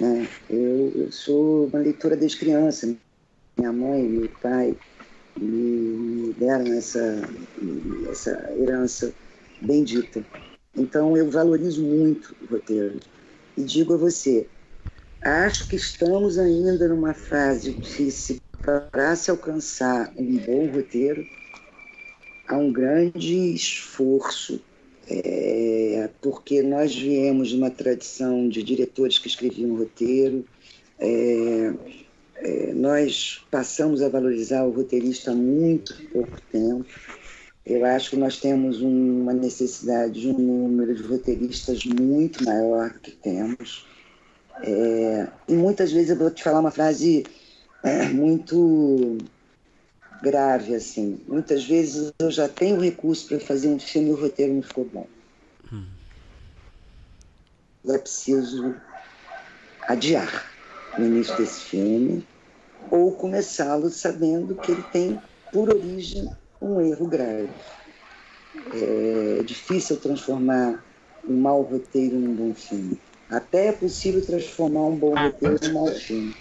[0.00, 0.26] Né?
[0.48, 2.96] Eu, eu sou uma leitura desde criança.
[3.58, 4.74] Minha mãe, meu pai
[5.36, 7.28] me, me deram essa,
[8.10, 9.12] essa herança
[9.60, 10.24] bendita.
[10.74, 12.98] Então eu valorizo muito o roteiro.
[13.58, 14.48] E digo a você,
[15.20, 21.26] acho que estamos ainda numa fase se para se alcançar um bom roteiro,
[22.46, 24.62] há um grande esforço,
[25.08, 30.44] é, porque nós viemos de uma tradição de diretores que escreviam roteiro,
[30.98, 31.72] é,
[32.36, 36.86] é, nós passamos a valorizar o roteirista há muito pouco tempo.
[37.64, 43.12] Eu acho que nós temos uma necessidade de um número de roteiristas muito maior que
[43.12, 43.86] temos.
[44.62, 47.24] É, e muitas vezes eu vou te falar uma frase
[47.82, 49.18] é, muito
[50.22, 51.20] grave, assim.
[51.26, 54.84] Muitas vezes eu já tenho recurso para fazer um filme e o roteiro não ficou
[54.84, 55.06] bom.
[55.72, 55.86] Hum.
[57.88, 58.74] É preciso
[59.88, 60.50] adiar
[60.98, 62.26] no início desse filme,
[62.90, 65.20] ou começá-lo sabendo que ele tem,
[65.52, 66.28] por origem,
[66.60, 67.48] um erro grave.
[68.72, 70.84] É difícil transformar
[71.26, 72.98] um mau roteiro num bom filme.
[73.28, 76.34] Até é possível transformar um bom roteiro num mau filme.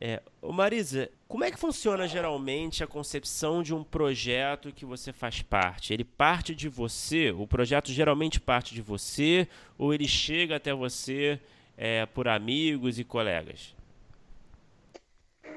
[0.00, 5.42] É, Marisa, como é que funciona geralmente a concepção de um projeto que você faz
[5.42, 5.92] parte?
[5.92, 7.32] Ele parte de você?
[7.32, 11.40] O projeto geralmente parte de você ou ele chega até você
[11.76, 13.74] é, por amigos e colegas?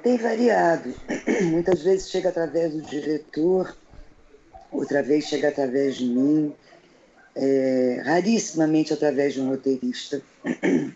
[0.01, 0.95] Tem variado.
[1.51, 3.77] Muitas vezes chega através do diretor,
[4.71, 6.55] outra vez chega através de mim,
[7.35, 10.23] é, rarissimamente através de um roteirista,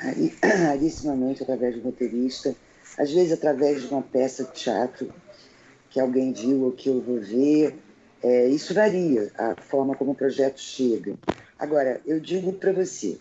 [0.40, 2.56] rarissimamente através de um roteirista,
[2.98, 5.12] às vezes através de uma peça de teatro
[5.90, 7.78] que alguém viu ou que eu vou ver.
[8.22, 11.14] É, isso varia a forma como o projeto chega.
[11.58, 13.18] Agora, eu digo para você,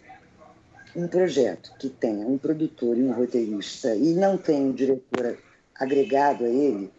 [0.96, 5.38] um projeto que tenha um produtor e um roteirista e não tem um diretor
[5.76, 6.92] agregado a ele,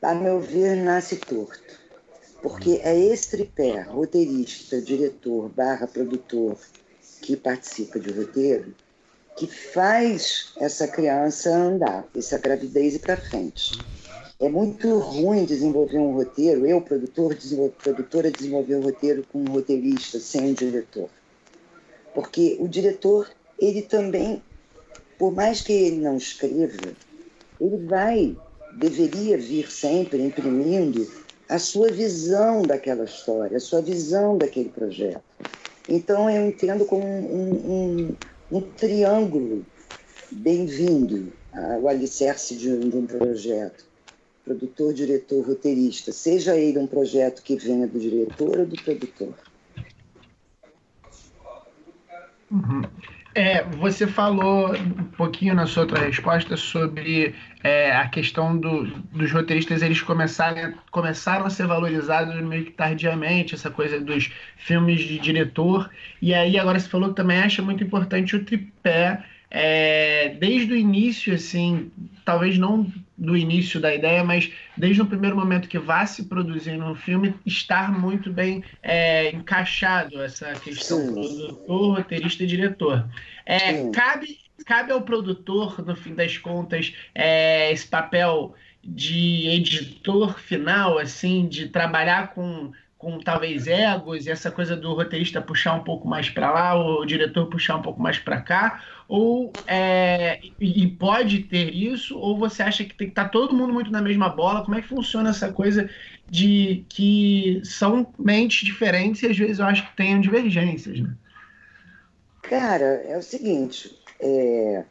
[0.00, 1.80] a meu ver, nasce torto.
[2.42, 6.58] Porque é esse tripé, roteirista, diretor, barra produtor,
[7.22, 8.74] que participa de roteiro,
[9.36, 13.72] que faz essa criança andar, essa gravidez ir para frente.
[14.40, 17.36] É muito ruim desenvolver um roteiro, eu, produtor,
[17.82, 21.08] produtora, desenvolver um roteiro com um roteirista, sem um diretor
[22.14, 23.28] porque o diretor,
[23.58, 24.40] ele também,
[25.18, 26.92] por mais que ele não escreva,
[27.60, 28.36] ele vai,
[28.76, 31.06] deveria vir sempre imprimindo
[31.48, 35.22] a sua visão daquela história, a sua visão daquele projeto.
[35.88, 38.16] Então eu entendo como um, um,
[38.50, 39.64] um triângulo
[40.30, 43.84] bem-vindo ao alicerce de um, de um projeto.
[44.44, 49.34] Produtor, diretor, roteirista, seja ele um projeto que venha do diretor ou do produtor.
[52.50, 52.82] Uhum.
[53.34, 59.32] É, você falou um pouquinho na sua outra resposta sobre é, a questão do, dos
[59.32, 65.18] roteiristas eles começarem, começaram a ser valorizados meio que tardiamente, essa coisa dos filmes de
[65.18, 65.90] diretor.
[66.22, 70.76] E aí agora você falou que também acha muito importante o tripé é, desde o
[70.76, 71.90] início, assim,
[72.24, 72.86] talvez não
[73.16, 77.34] do início da ideia, mas desde o primeiro momento que vá se produzir um filme,
[77.46, 81.12] estar muito bem é, encaixado essa questão Sim.
[81.12, 83.08] produtor, roteirista e diretor.
[83.46, 90.98] É, cabe, cabe ao produtor, no fim das contas, é, esse papel de editor final,
[90.98, 92.72] assim, de trabalhar com
[93.04, 97.04] com talvez egos e essa coisa do roteirista puxar um pouco mais para lá, o
[97.04, 102.62] diretor puxar um pouco mais para cá, ou é, e pode ter isso, ou você
[102.62, 104.64] acha que tem que estar tá todo mundo muito na mesma bola?
[104.64, 105.88] Como é que funciona essa coisa
[106.28, 111.14] de que são mentes diferentes e às vezes eu acho que tenham divergências, né?
[112.42, 114.84] Cara, é o seguinte, é,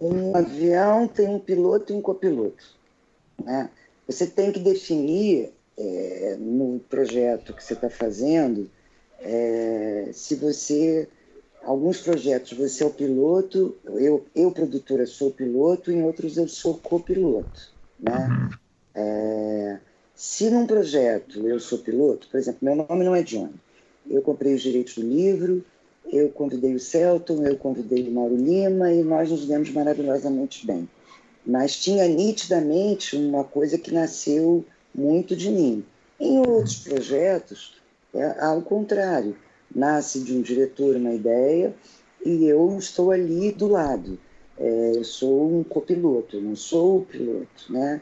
[0.00, 2.64] Um avião tem um piloto e um copiloto.
[3.42, 3.70] Né?
[4.06, 8.70] Você tem que definir é, no projeto que você está fazendo
[9.20, 11.08] é, se você
[11.66, 16.78] alguns projetos você é o piloto, eu, eu produtora sou piloto, em outros eu sou
[16.78, 18.50] copiloto, né?
[18.94, 19.78] É,
[20.14, 23.54] se num projeto eu sou piloto, por exemplo, meu nome não é Johnny,
[24.08, 25.64] eu comprei os direitos do livro,
[26.10, 30.88] eu convidei o Celton, eu convidei o Mauro Lima e nós nos demos maravilhosamente bem.
[31.44, 34.64] Mas tinha nitidamente uma coisa que nasceu
[34.94, 35.84] muito de mim.
[36.18, 37.74] Em outros projetos,
[38.14, 39.36] é ao contrário
[39.76, 41.74] nasce de um diretor uma ideia
[42.24, 44.18] e eu estou ali do lado.
[44.58, 48.00] É, eu sou um copiloto, não sou o piloto, né?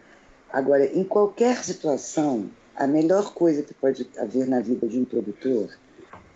[0.52, 5.68] Agora, em qualquer situação, a melhor coisa que pode haver na vida de um produtor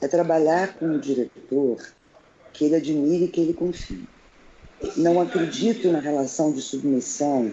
[0.00, 1.80] é trabalhar com um diretor
[2.52, 4.08] que ele admire e que ele confie.
[4.96, 7.52] Não acredito na relação de submissão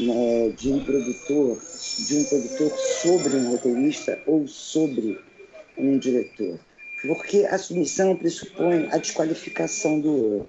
[0.00, 1.60] né, de um produtor,
[2.06, 2.70] de um produtor
[3.02, 5.20] sobre um roteirista ou sobre
[5.76, 6.58] um diretor
[7.06, 10.48] porque a submissão pressupõe a desqualificação do outro.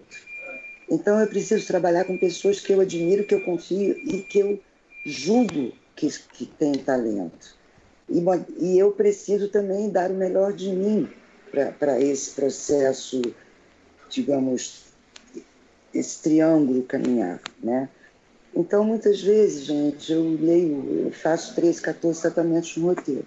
[0.89, 4.60] Então eu preciso trabalhar com pessoas que eu admiro, que eu confio e que eu
[5.06, 7.56] julgo que, que têm talento.
[8.08, 8.22] E,
[8.60, 11.10] e eu preciso também dar o melhor de mim
[11.80, 13.22] para esse processo,
[14.10, 14.84] digamos,
[15.93, 17.89] esse triângulo caminhar, né?
[18.56, 23.26] Então, muitas vezes, gente, eu leio, eu faço 13, 14 tratamentos no roteiro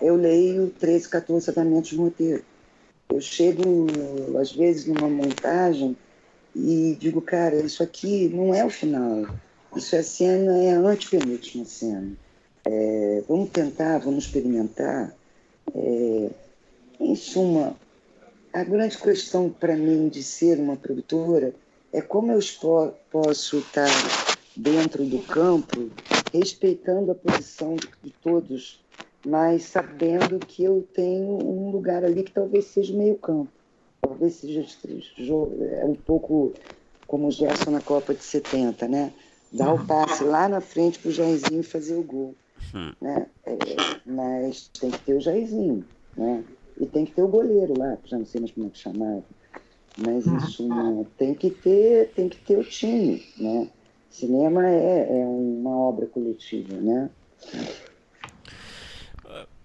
[0.00, 2.44] eu leio 13, 14 tratamentos de roteiro.
[3.08, 3.62] Eu chego,
[4.40, 5.96] às vezes, numa montagem
[6.54, 9.26] e digo, cara, isso aqui não é o final.
[9.76, 12.12] Isso é cena, é a antepenúltima cena.
[12.64, 15.14] É, vamos tentar, vamos experimentar.
[15.74, 16.30] É,
[16.98, 17.76] em suma,
[18.52, 21.54] a grande questão para mim de ser uma produtora
[21.92, 22.40] é como eu
[23.10, 23.88] posso estar
[24.56, 25.90] dentro do campo,
[26.32, 28.80] respeitando a posição de todos
[29.26, 33.50] mas sabendo que eu tenho um lugar ali que talvez seja meio campo.
[34.00, 34.64] Talvez seja
[35.80, 36.54] é um pouco
[37.08, 39.12] como o Gerson na Copa de 70, né?
[39.50, 42.36] Dar o passe lá na frente para o Jairzinho fazer o gol.
[42.72, 42.92] Hum.
[43.00, 43.26] Né?
[43.44, 43.56] É,
[44.06, 45.84] mas tem que ter o Jairzinho,
[46.16, 46.44] né?
[46.78, 49.24] E tem que ter o goleiro lá, já não sei mais como é que chamava.
[49.98, 53.68] Mas em suma, tem que ter, tem que ter o time, né?
[54.08, 57.10] Cinema é, é uma obra coletiva, né?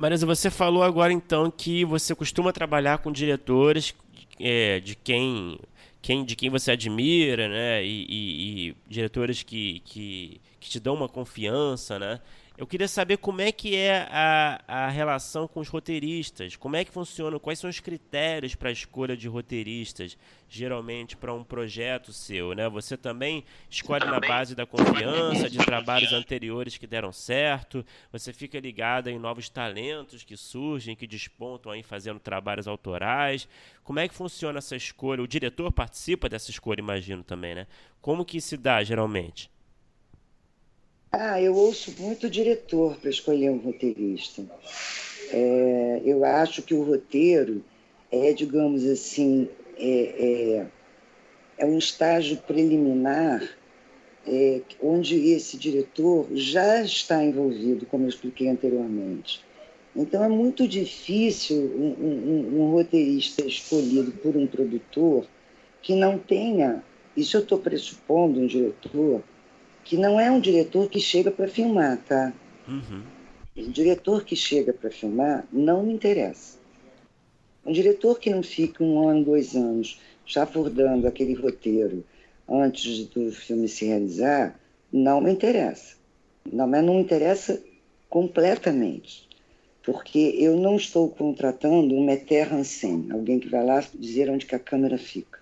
[0.02, 3.94] Marisa, você falou agora então que você costuma trabalhar com diretores
[4.40, 5.60] é, de quem,
[6.02, 7.86] quem, de quem você admira, né?
[7.86, 12.20] E, e, e diretores que, que, que, te dão uma confiança, né?
[12.62, 16.86] Eu queria saber como é que é a, a relação com os roteiristas, como é
[16.86, 20.16] que funciona, quais são os critérios para a escolha de roteiristas,
[20.48, 22.70] geralmente para um projeto seu, né?
[22.70, 28.60] Você também escolhe na base da confiança, de trabalhos anteriores que deram certo, você fica
[28.60, 33.48] ligado em novos talentos que surgem, que despontam aí fazendo trabalhos autorais.
[33.84, 35.24] Como é que funciona essa escolha?
[35.24, 37.66] O diretor participa dessa escolha, imagino também, né?
[38.00, 39.50] Como que se dá geralmente?
[41.14, 44.44] Ah, eu ouço muito diretor para escolher um roteirista.
[45.30, 47.62] É, eu acho que o roteiro
[48.10, 50.68] é, digamos assim, é, é,
[51.58, 53.42] é um estágio preliminar
[54.26, 59.44] é, onde esse diretor já está envolvido, como eu expliquei anteriormente.
[59.94, 65.26] Então é muito difícil um, um, um roteirista escolhido por um produtor
[65.82, 66.82] que não tenha,
[67.18, 69.22] isso eu estou pressupondo um diretor
[69.92, 72.32] que não é um diretor que chega para filmar, tá?
[72.66, 73.04] Uhum.
[73.58, 76.58] O diretor que chega para filmar não me interessa.
[77.66, 82.06] Um diretor que não fica um ano, dois anos chafurdando aquele roteiro
[82.48, 84.58] antes do filme se realizar,
[84.94, 85.98] não me interessa.
[86.50, 87.62] Não, mas não me interessa
[88.10, 89.28] completamente.
[89.84, 94.60] Porque eu não estou contratando um meter-en-scène, alguém que vai lá dizer onde que a
[94.60, 95.38] câmera fica.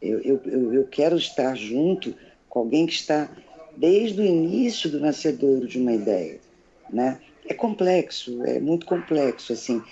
[0.00, 2.14] Eu, eu, eu quero estar junto
[2.48, 3.28] com alguém que está
[3.76, 6.38] desde o início do nascedouro de uma ideia,
[6.90, 7.18] né?
[7.46, 9.82] É complexo, é muito complexo, assim.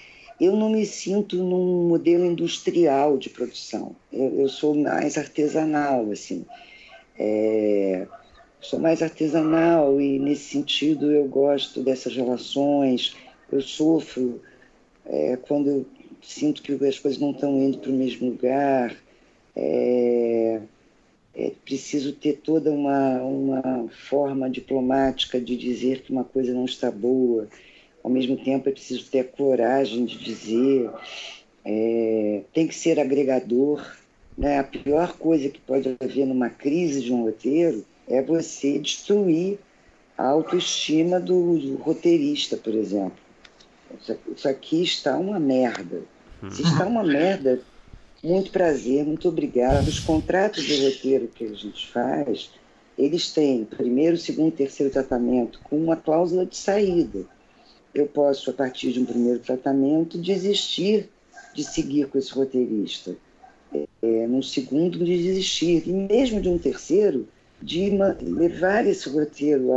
[0.40, 3.94] Eu não me sinto num modelo industrial de produção.
[4.12, 6.46] Eu, eu sou mais artesanal, assim.
[7.18, 8.06] É,
[8.60, 13.14] sou mais artesanal e nesse sentido eu gosto dessas relações.
[13.52, 14.40] Eu sofro
[15.04, 15.86] é, quando eu
[16.22, 18.96] sinto que as coisas não estão indo para o mesmo lugar.
[19.54, 20.60] É,
[21.40, 26.90] é preciso ter toda uma, uma forma diplomática de dizer que uma coisa não está
[26.90, 27.48] boa.
[28.02, 30.90] Ao mesmo tempo, é preciso ter a coragem de dizer.
[31.64, 33.84] É, tem que ser agregador,
[34.36, 39.58] né, a pior coisa que pode haver numa crise de um roteiro é você destruir
[40.16, 43.18] a autoestima do, do roteirista, por exemplo.
[44.34, 46.02] Isso aqui está uma merda.
[46.50, 47.60] Se está uma merda,
[48.22, 49.88] muito prazer, muito obrigado.
[49.88, 52.50] Os contratos de roteiro que a gente faz,
[52.98, 57.24] eles têm primeiro, segundo, terceiro tratamento com uma cláusula de saída.
[57.94, 61.08] Eu posso, a partir de um primeiro tratamento, desistir
[61.54, 63.16] de seguir com esse roteirista.
[64.02, 65.82] É, num segundo, de desistir.
[65.86, 67.28] E mesmo de um terceiro,
[67.62, 67.90] de
[68.22, 69.70] levar esse roteiro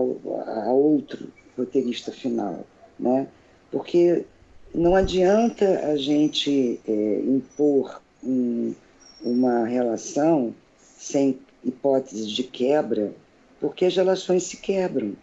[0.45, 1.27] a, a outro
[1.57, 2.65] roteirista final,
[2.99, 3.27] né?
[3.71, 4.25] Porque
[4.73, 8.73] não adianta a gente é, impor um,
[9.21, 10.53] uma relação
[10.97, 13.13] sem hipótese de quebra,
[13.59, 15.13] porque as relações se quebram,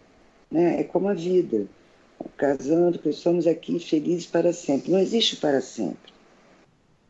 [0.51, 0.81] né?
[0.81, 1.65] É como a vida.
[2.37, 4.91] Casando, estamos aqui felizes para sempre.
[4.91, 6.13] Não existe para sempre.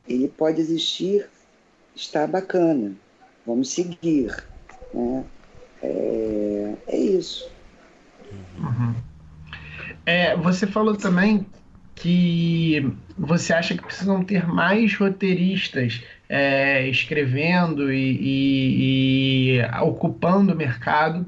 [0.08, 1.30] Ele pode existir,
[1.96, 2.94] está bacana,
[3.46, 4.44] vamos seguir,
[4.94, 5.26] né?
[5.82, 7.50] É, é isso.
[8.58, 8.96] Uhum.
[10.06, 11.46] É, você falou também
[11.96, 20.56] que você acha que precisam ter mais roteiristas é, escrevendo e, e, e, ocupando o
[20.56, 21.26] mercado.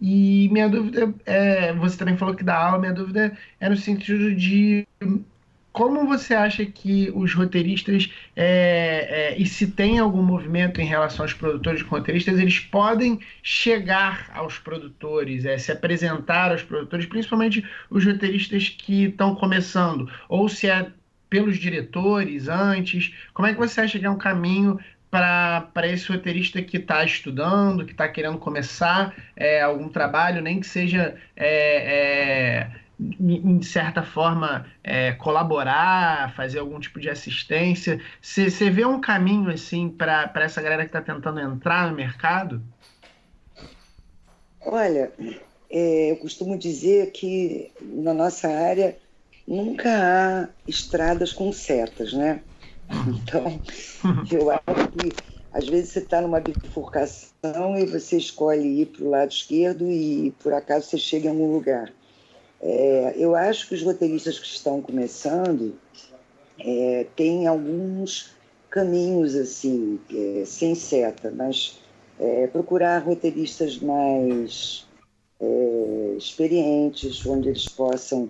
[0.00, 4.34] E minha dúvida é, você também falou que dá aula, minha dúvida é no sentido
[4.34, 4.86] de
[5.76, 11.22] como você acha que os roteiristas, é, é, e se tem algum movimento em relação
[11.22, 18.06] aos produtores roteiristas, eles podem chegar aos produtores, é, se apresentar aos produtores, principalmente os
[18.06, 20.90] roteiristas que estão começando, ou se é
[21.28, 23.14] pelos diretores antes?
[23.34, 27.84] Como é que você acha que é um caminho para esse roteirista que está estudando,
[27.84, 31.16] que está querendo começar é, algum trabalho, nem que seja
[32.98, 38.00] em certa forma, é, colaborar, fazer algum tipo de assistência?
[38.22, 42.62] Você vê um caminho assim para essa galera que está tentando entrar no mercado?
[44.64, 45.12] Olha,
[45.70, 48.96] é, eu costumo dizer que na nossa área
[49.46, 52.40] nunca há estradas com setas, né?
[53.06, 53.60] Então,
[54.30, 55.12] eu acho que
[55.52, 60.32] às vezes você está numa bifurcação e você escolhe ir para o lado esquerdo e
[60.42, 61.92] por acaso você chega em algum lugar.
[62.68, 65.78] É, eu acho que os roteiristas que estão começando
[66.58, 68.34] é, têm alguns
[68.68, 71.78] caminhos assim, é, sem seta, mas
[72.18, 74.84] é, procurar roteiristas mais
[75.38, 78.28] é, experientes, onde eles possam,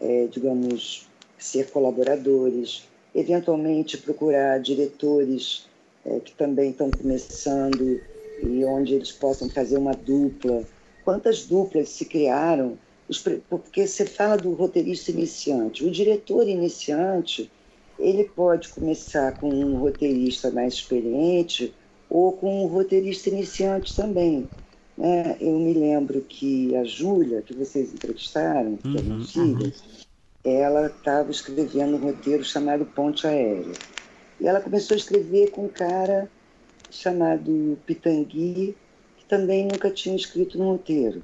[0.00, 1.06] é, digamos,
[1.38, 5.68] ser colaboradores, eventualmente procurar diretores
[6.24, 8.00] que também estão começando
[8.42, 10.64] e onde eles possam fazer uma dupla.
[11.02, 12.78] Quantas duplas se criaram
[13.48, 15.84] porque você fala do roteirista iniciante.
[15.84, 17.50] O diretor iniciante,
[17.98, 21.74] ele pode começar com um roteirista mais experiente
[22.08, 24.48] ou com um roteirista iniciante também.
[24.96, 25.36] Né?
[25.40, 29.72] Eu me lembro que a Júlia, que vocês entrevistaram, que é uhum, filha, uhum.
[30.44, 33.74] ela estava escrevendo um roteiro chamado Ponte Aérea.
[34.40, 36.30] E ela começou a escrever com um cara
[36.90, 38.76] chamado Pitangui,
[39.16, 41.22] que também nunca tinha escrito um roteiro.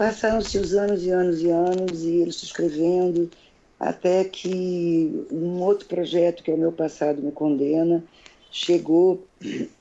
[0.00, 3.30] Passaram-se os anos e anos e anos e ele se escrevendo,
[3.78, 8.02] até que um outro projeto, que é o Meu Passado Me Condena,
[8.50, 9.22] chegou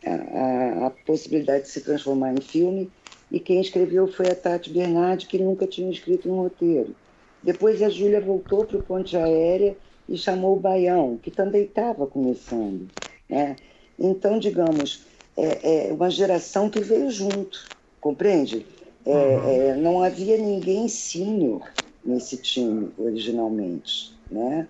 [0.05, 2.91] a, a, possibilidade de se transformar em filme,
[3.32, 6.93] e quem escreveu foi a Tati Bernardi, que nunca tinha escrito um roteiro.
[7.41, 9.78] Depois a Júlia voltou para o Ponte Aérea
[10.09, 12.89] e chamou o Baião, que também estava começando.
[13.30, 13.55] Né?
[13.97, 15.05] Então, digamos,
[15.38, 17.70] é, é uma geração que veio junto,
[18.01, 18.65] compreende?
[19.10, 19.49] É, uhum.
[19.49, 21.68] é, não havia ninguém sênior
[22.05, 24.68] nesse time originalmente, né?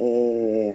[0.00, 0.74] É,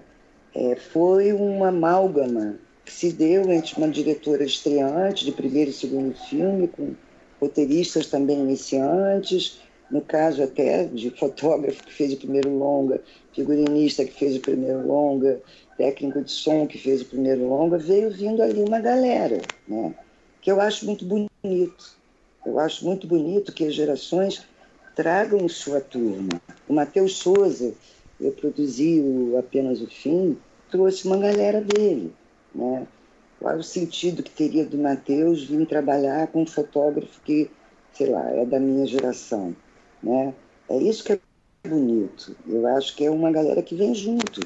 [0.53, 6.13] é, foi uma amálgama que se deu entre uma diretora estreante de primeiro e segundo
[6.13, 6.93] filme, com
[7.39, 13.01] roteiristas também iniciantes, no caso até de fotógrafo que fez o primeiro longa,
[13.33, 15.41] figurinista que fez o primeiro longa,
[15.75, 19.95] técnico de som que fez o primeiro longa, veio vindo ali uma galera, né?
[20.39, 22.00] que eu acho muito bonito.
[22.45, 24.45] Eu acho muito bonito que as gerações
[24.95, 26.41] tragam sua turma.
[26.67, 27.73] O Matheus Souza,
[28.19, 30.37] eu produzi o Apenas o Fim,
[30.69, 32.13] trouxe uma galera dele.
[32.53, 32.87] Né?
[33.39, 37.49] Qual o sentido que teria do Matheus vir trabalhar com um fotógrafo que,
[37.93, 39.55] sei lá, é da minha geração?
[40.01, 40.33] Né?
[40.69, 41.19] É isso que é
[41.67, 42.35] bonito.
[42.47, 44.41] Eu acho que é uma galera que vem junto.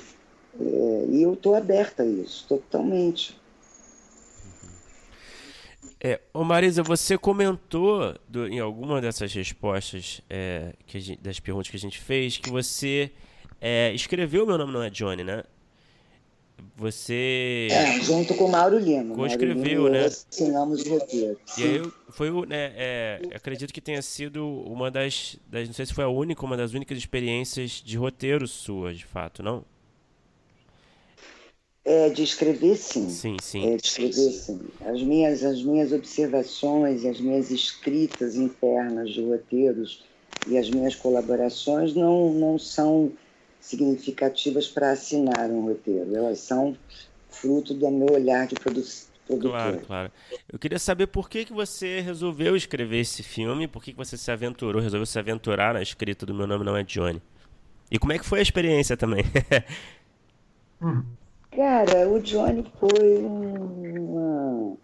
[0.59, 3.37] É, e eu estou aberta a isso, totalmente.
[6.05, 11.77] É, ô Marisa, você comentou do, em alguma dessas respostas é, gente, das perguntas que
[11.77, 13.11] a gente fez que você
[13.59, 15.43] é, escreveu Meu Nome Não É Johnny, né?
[16.75, 17.69] Você.
[17.71, 19.15] É, junto com o Mauro Lima.
[19.15, 20.05] Co-escreveu, né?
[20.05, 21.39] Assinamos o roteiro.
[21.57, 22.45] E aí foi o.
[22.45, 25.67] Né, é, acredito que tenha sido uma das, das.
[25.67, 29.41] Não sei se foi a única, uma das únicas experiências de roteiro sua, de fato,
[29.41, 29.65] não?
[31.85, 33.07] É, de escrever sim.
[33.09, 33.73] Sim, sim.
[33.73, 34.59] É, de escrever sim.
[34.83, 40.03] As minhas, as minhas observações e as minhas escritas internas de roteiros
[40.47, 43.11] e as minhas colaborações não, não são
[43.61, 46.15] significativas para assinar um roteiro.
[46.15, 46.75] Elas são
[47.29, 49.05] fruto do meu olhar de produção.
[49.27, 50.11] Claro, claro.
[50.51, 54.17] Eu queria saber por que, que você resolveu escrever esse filme, por que, que você
[54.17, 57.21] se aventurou, resolveu se aventurar na escrita do Meu Nome Não é Johnny.
[57.89, 59.23] E como é que foi a experiência também?
[60.81, 61.05] Hum.
[61.55, 64.75] Cara, o Johnny foi uma.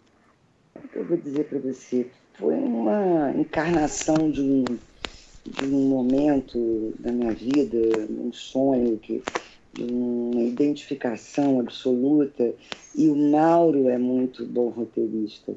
[0.74, 2.08] O que eu vou dizer para você?
[2.36, 4.64] Foi uma encarnação de um
[5.46, 7.78] de um momento da minha vida,
[8.10, 9.22] um sonho, que,
[9.74, 12.54] de uma identificação absoluta.
[12.96, 15.54] E o Mauro é muito bom roteirista.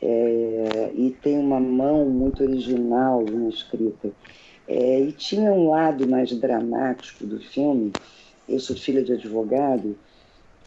[0.00, 4.10] É, e tem uma mão muito original na escrita.
[4.66, 7.92] É, e tinha um lado mais dramático do filme.
[8.48, 9.96] Eu sou filha de advogado,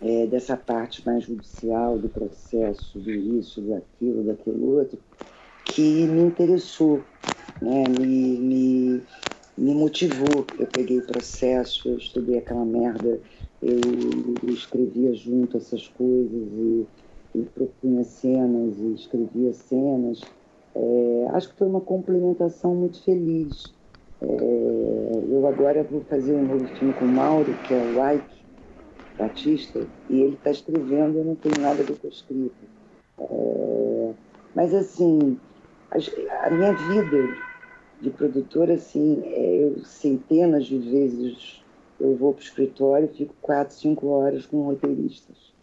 [0.01, 4.99] é, dessa parte mais judicial do processo, do isso, daquilo, daquilo outro,
[5.65, 7.03] que me interessou
[7.61, 9.03] né, me, me,
[9.57, 10.47] me motivou.
[10.59, 13.19] Eu peguei o processo, eu estudei aquela merda,
[13.61, 16.87] eu, escrevia junto essas coisas e,
[17.35, 20.31] e propunha cenas e escrevia cenas.
[20.75, 23.75] É, acho que foi uma complementação muito feliz.
[24.21, 28.36] É, eu agora vou fazer um novo filme com o Mauro, que é o Ike
[29.17, 32.51] Batista, e ele está escrevendo, eu não tenho nada do que eu.
[33.19, 34.13] É,
[34.55, 35.39] mas assim,
[35.91, 37.35] a, a minha vida
[38.01, 41.63] de produtora, assim, é, eu centenas de vezes
[41.99, 45.55] eu vou para o escritório, fico quatro, cinco horas com roteiristas.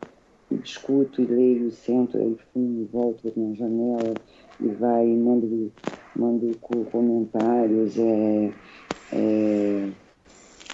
[0.50, 4.20] E discuto e leio, sento, aí fumo, volto na janela
[4.60, 5.72] e vai, mando,
[6.14, 7.96] mando comentários.
[7.98, 8.52] É,
[9.12, 9.92] é,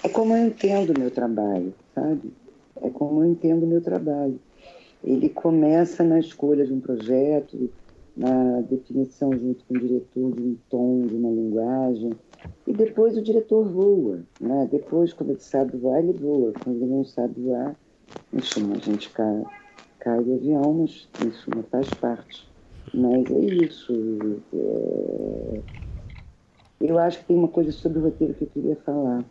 [0.03, 2.40] é como eu entendo o meu trabalho, sabe?
[2.81, 4.39] É como eu entendo o meu trabalho.
[5.03, 7.71] Ele começa na escolha de um projeto,
[8.15, 12.11] na definição junto com o diretor de um tom, de uma linguagem.
[12.67, 14.67] E depois o diretor voa, né?
[14.71, 16.53] Depois, quando ele sabe voar, ele voa.
[16.63, 17.75] Quando ele não sabe voar,
[18.33, 19.43] enfim, a gente cai,
[19.99, 22.47] cai do avião, mas isso não faz parte.
[22.93, 23.93] Mas é isso.
[24.53, 25.59] É...
[26.81, 29.23] Eu acho que tem uma coisa sobre o roteiro que eu queria falar.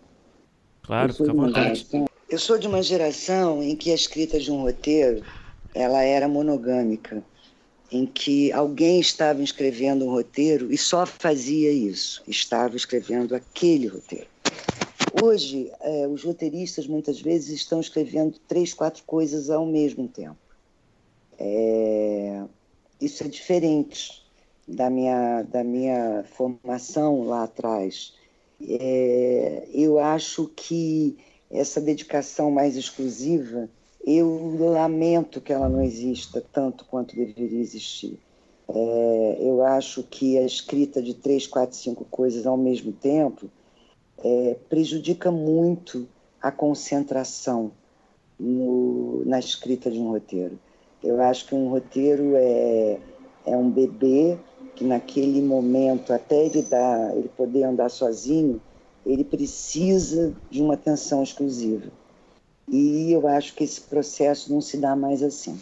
[0.83, 2.10] Claro, fica à vontade.
[2.31, 5.25] Eu sou de uma geração em que a escrita de um roteiro
[5.75, 7.25] ela era monogâmica
[7.91, 14.29] em que alguém estava escrevendo um roteiro e só fazia isso, estava escrevendo aquele roteiro.
[15.21, 20.39] Hoje, é, os roteiristas muitas vezes estão escrevendo três, quatro coisas ao mesmo tempo.
[21.37, 22.45] É,
[23.01, 24.25] isso é diferente
[24.69, 28.15] da minha, da minha formação lá atrás.
[28.63, 31.19] É, eu acho que
[31.51, 33.69] essa dedicação mais exclusiva
[34.07, 38.19] eu lamento que ela não exista tanto quanto deveria existir.
[38.69, 43.51] É, eu acho que a escrita de três, quatro, cinco coisas ao mesmo tempo
[44.23, 46.09] é, prejudica muito
[46.41, 47.73] a concentração
[48.39, 50.59] no, na escrita de um roteiro.
[51.03, 52.99] Eu acho que um roteiro é,
[53.45, 54.39] é um bebê
[54.77, 58.61] que naquele momento, até ele, dar, ele poder andar sozinho,
[59.05, 61.91] ele precisa de uma atenção exclusiva.
[62.69, 65.59] E eu acho que esse processo não se dá mais assim.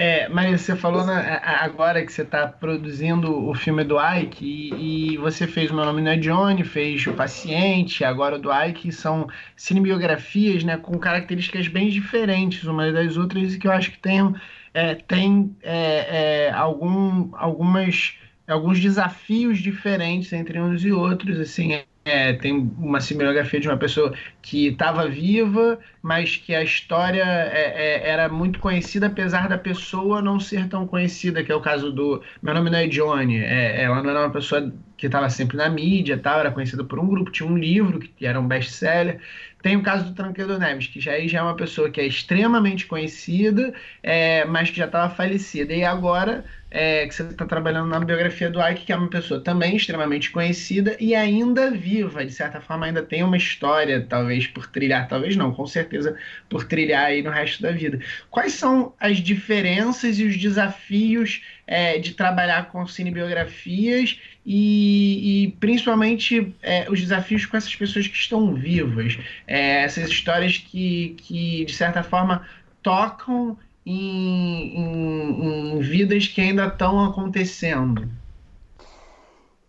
[0.00, 5.14] É, mas você falou né, agora que você está produzindo o filme do Ike e,
[5.14, 8.92] e, você fez Meu Nome Não é Johnny, fez O Paciente, agora o do Ike,
[8.92, 9.26] são
[9.56, 14.36] cinebiografias né, com características bem diferentes umas das outras e que eu acho que tem,
[14.72, 18.14] é, tem é, é, algum, algumas,
[18.48, 21.38] alguns desafios diferentes entre uns e outros.
[21.38, 27.22] Assim, é, tem uma cinematografia de uma pessoa que estava viva, mas que a história
[27.22, 31.60] é, é, era muito conhecida, apesar da pessoa não ser tão conhecida, que é o
[31.60, 32.22] caso do.
[32.42, 35.68] Meu nome não é Johnny, é, ela não era uma pessoa que estava sempre na
[35.68, 39.20] mídia, tal, era conhecida por um grupo, tinha um livro que era um best-seller.
[39.62, 42.86] Tem o caso do Tranqueiro Neves, que já, já é uma pessoa que é extremamente
[42.86, 45.74] conhecida, é, mas que já estava falecida.
[45.74, 49.40] E agora é, que você está trabalhando na biografia do Ike, que é uma pessoa
[49.40, 54.66] também extremamente conhecida e ainda viva, de certa forma ainda tem uma história, talvez por
[54.66, 56.16] trilhar, talvez não, com certeza
[56.48, 57.98] por trilhar aí no resto da vida.
[58.30, 64.20] Quais são as diferenças e os desafios é, de trabalhar com cinebiografias
[64.50, 70.56] e, e principalmente é, os desafios com essas pessoas que estão vivas, é, essas histórias
[70.56, 72.48] que, que de certa forma
[72.82, 78.08] tocam em, em, em vidas que ainda estão acontecendo?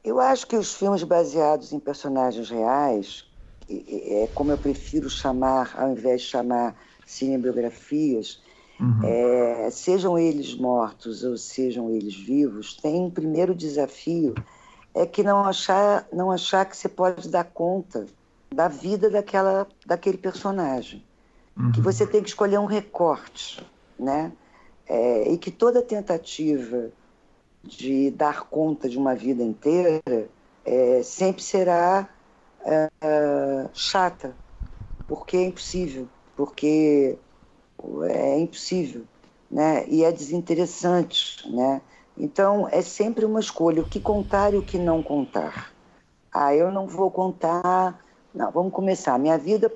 [0.02, 3.26] Eu acho que os filmes baseados em personagens reais,
[3.70, 6.74] é como eu prefiro chamar, ao invés de chamar
[7.06, 8.40] cinebiografias,
[8.80, 9.02] uhum.
[9.04, 14.34] é, sejam eles mortos ou sejam eles vivos, tem um primeiro desafio
[14.94, 18.06] é que não achar, não achar que você pode dar conta
[18.53, 21.03] da vida daquela, daquele personagem,
[21.57, 21.72] uhum.
[21.72, 23.64] que você tem que escolher um recorte
[23.99, 24.32] né?
[24.88, 26.90] É, e que toda tentativa
[27.64, 30.02] de dar conta de uma vida inteira
[30.66, 32.10] é, sempre será
[32.66, 34.34] é, chata,
[35.07, 37.18] porque é impossível, porque
[38.10, 39.03] é impossível,
[39.52, 39.86] né?
[39.88, 41.82] E é desinteressante, né?
[42.20, 45.72] Então é sempre uma escolha, o que contar e o que não contar.
[46.32, 48.04] Ah, eu não vou contar.
[48.34, 49.18] Não, vamos começar.
[49.18, 49.72] Minha vida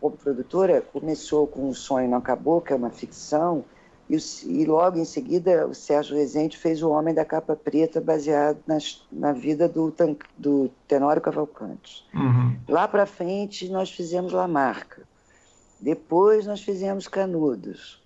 [0.00, 3.64] como produtora, começou com Um Sonho Não Acabou, que é uma ficção,
[4.08, 8.58] e, e, logo em seguida o Sérgio Rezende fez O Homem da Capa Preta, baseado
[8.66, 9.92] nas, na vida do,
[10.38, 12.04] do Tenório Cavalcante.
[12.14, 12.56] Uhum.
[12.68, 15.02] Lá para frente nós fizemos Lamarca.
[15.80, 18.00] Depois nós fizemos Canudos.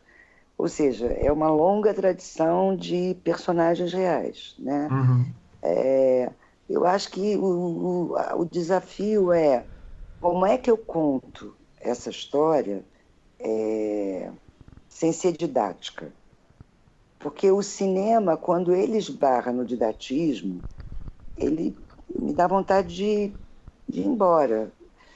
[0.61, 4.55] Ou seja, é uma longa tradição de personagens reais.
[4.59, 4.89] Né?
[4.91, 5.24] Uhum.
[5.62, 6.31] É,
[6.69, 9.65] eu acho que o, o, o desafio é
[10.20, 12.85] como é que eu conto essa história
[13.39, 14.31] é,
[14.87, 16.12] sem ser didática.
[17.19, 20.62] Porque o cinema, quando ele esbarra no didatismo,
[21.39, 21.74] ele
[22.15, 23.32] me dá vontade de,
[23.89, 24.70] de ir embora.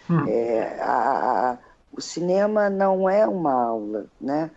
[0.09, 0.27] Hum.
[0.27, 1.59] É, a, a,
[1.93, 4.51] o cinema não é uma aula, né?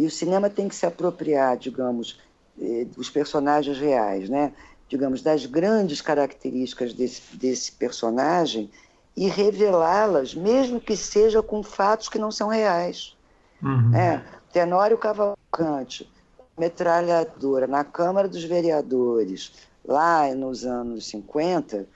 [0.00, 2.18] E o cinema tem que se apropriar, digamos,
[2.58, 4.50] eh, dos personagens reais, né?
[4.88, 8.70] Digamos, das grandes características desse, desse personagem
[9.14, 13.14] e revelá-las, mesmo que seja com fatos que não são reais.
[13.62, 13.94] Uhum.
[13.94, 16.10] É, Tenório Cavalcante,
[16.58, 19.52] metralhadora na Câmara dos Vereadores,
[19.84, 21.86] lá nos anos 50,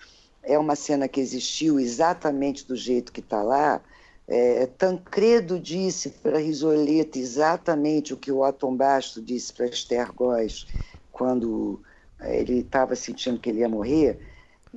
[0.43, 3.81] é uma cena que existiu exatamente do jeito que está lá.
[4.27, 10.67] É, Tancredo disse para Risoleta exatamente o que o Otton Basto disse para Esther Góes
[11.13, 11.83] quando
[12.21, 14.19] é, ele estava sentindo que ele ia morrer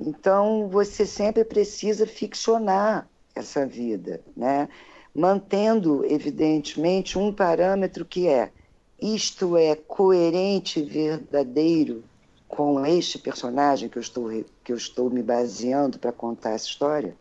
[0.00, 4.68] então, você sempre precisa ficcionar essa vida, né?
[5.14, 8.52] mantendo, evidentemente, um parâmetro que é
[9.00, 12.04] isto é coerente e verdadeiro
[12.46, 14.30] com este personagem que eu estou,
[14.62, 17.16] que eu estou me baseando para contar essa história?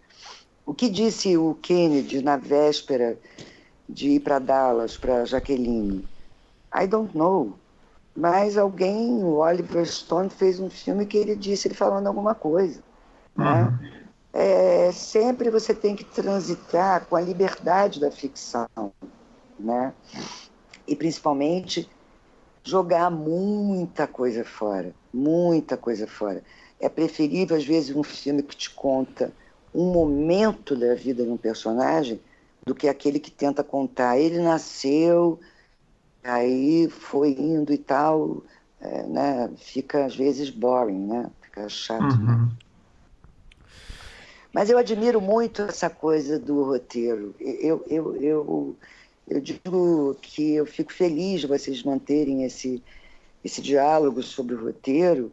[0.68, 3.18] O que disse o Kennedy na véspera
[3.88, 6.06] de ir para Dallas, para Jaqueline?
[6.76, 7.54] I don't know.
[8.14, 12.82] Mas alguém, o Oliver Stone, fez um filme que ele disse ele falando alguma coisa.
[13.34, 13.46] Né?
[13.46, 13.72] Uhum.
[13.72, 13.94] Né?
[14.34, 18.68] É, sempre você tem que transitar com a liberdade da ficção,
[19.58, 19.94] né?
[20.86, 21.90] E principalmente
[22.62, 26.44] jogar muita coisa fora, muita coisa fora.
[26.78, 29.32] É preferível às vezes um filme que te conta
[29.74, 32.20] um momento da vida de um personagem
[32.66, 34.18] do que aquele que tenta contar.
[34.20, 35.40] Ele nasceu,
[36.28, 38.44] Aí foi indo e tal,
[38.82, 39.50] é, né?
[39.56, 41.32] Fica às vezes boring, né?
[41.42, 42.34] Fica chato, né?
[42.34, 42.46] uhum.
[42.46, 42.52] né?
[44.52, 47.34] Mas eu admiro muito essa coisa do roteiro.
[47.40, 48.76] Eu, eu, eu,
[49.28, 52.84] eu digo que eu fico feliz de vocês manterem esse,
[53.44, 55.32] esse diálogo sobre o roteiro.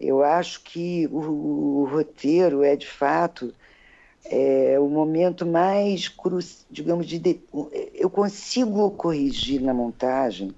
[0.00, 1.18] Eu acho que o,
[1.82, 3.52] o roteiro é, de fato,
[4.24, 6.38] é, o momento mais, cru,
[6.70, 7.40] digamos, de, de,
[7.94, 10.54] eu consigo corrigir na montagem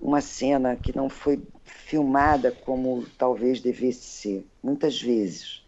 [0.00, 5.64] uma cena que não foi filmada como talvez devesse ser, muitas vezes.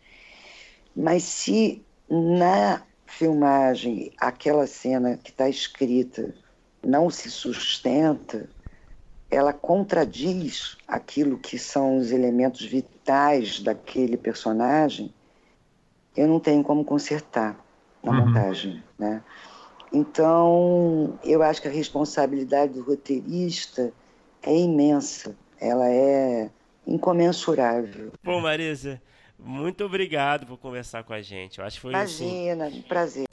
[0.95, 6.35] Mas se na filmagem aquela cena que está escrita
[6.85, 8.49] não se sustenta,
[9.31, 15.13] ela contradiz aquilo que são os elementos vitais daquele personagem,
[16.19, 17.57] eu não tenho como consertar
[18.03, 18.27] na uhum.
[18.27, 19.23] montagem, né?
[19.93, 23.93] Então, eu acho que a responsabilidade do roteirista
[24.43, 26.51] é imensa, ela é
[26.87, 28.13] incomensurável.
[28.23, 29.01] Pô, Marisa,
[29.39, 31.61] muito obrigado por conversar com a gente.
[31.61, 33.27] Eu acho que foi Imagina, assim, prazer.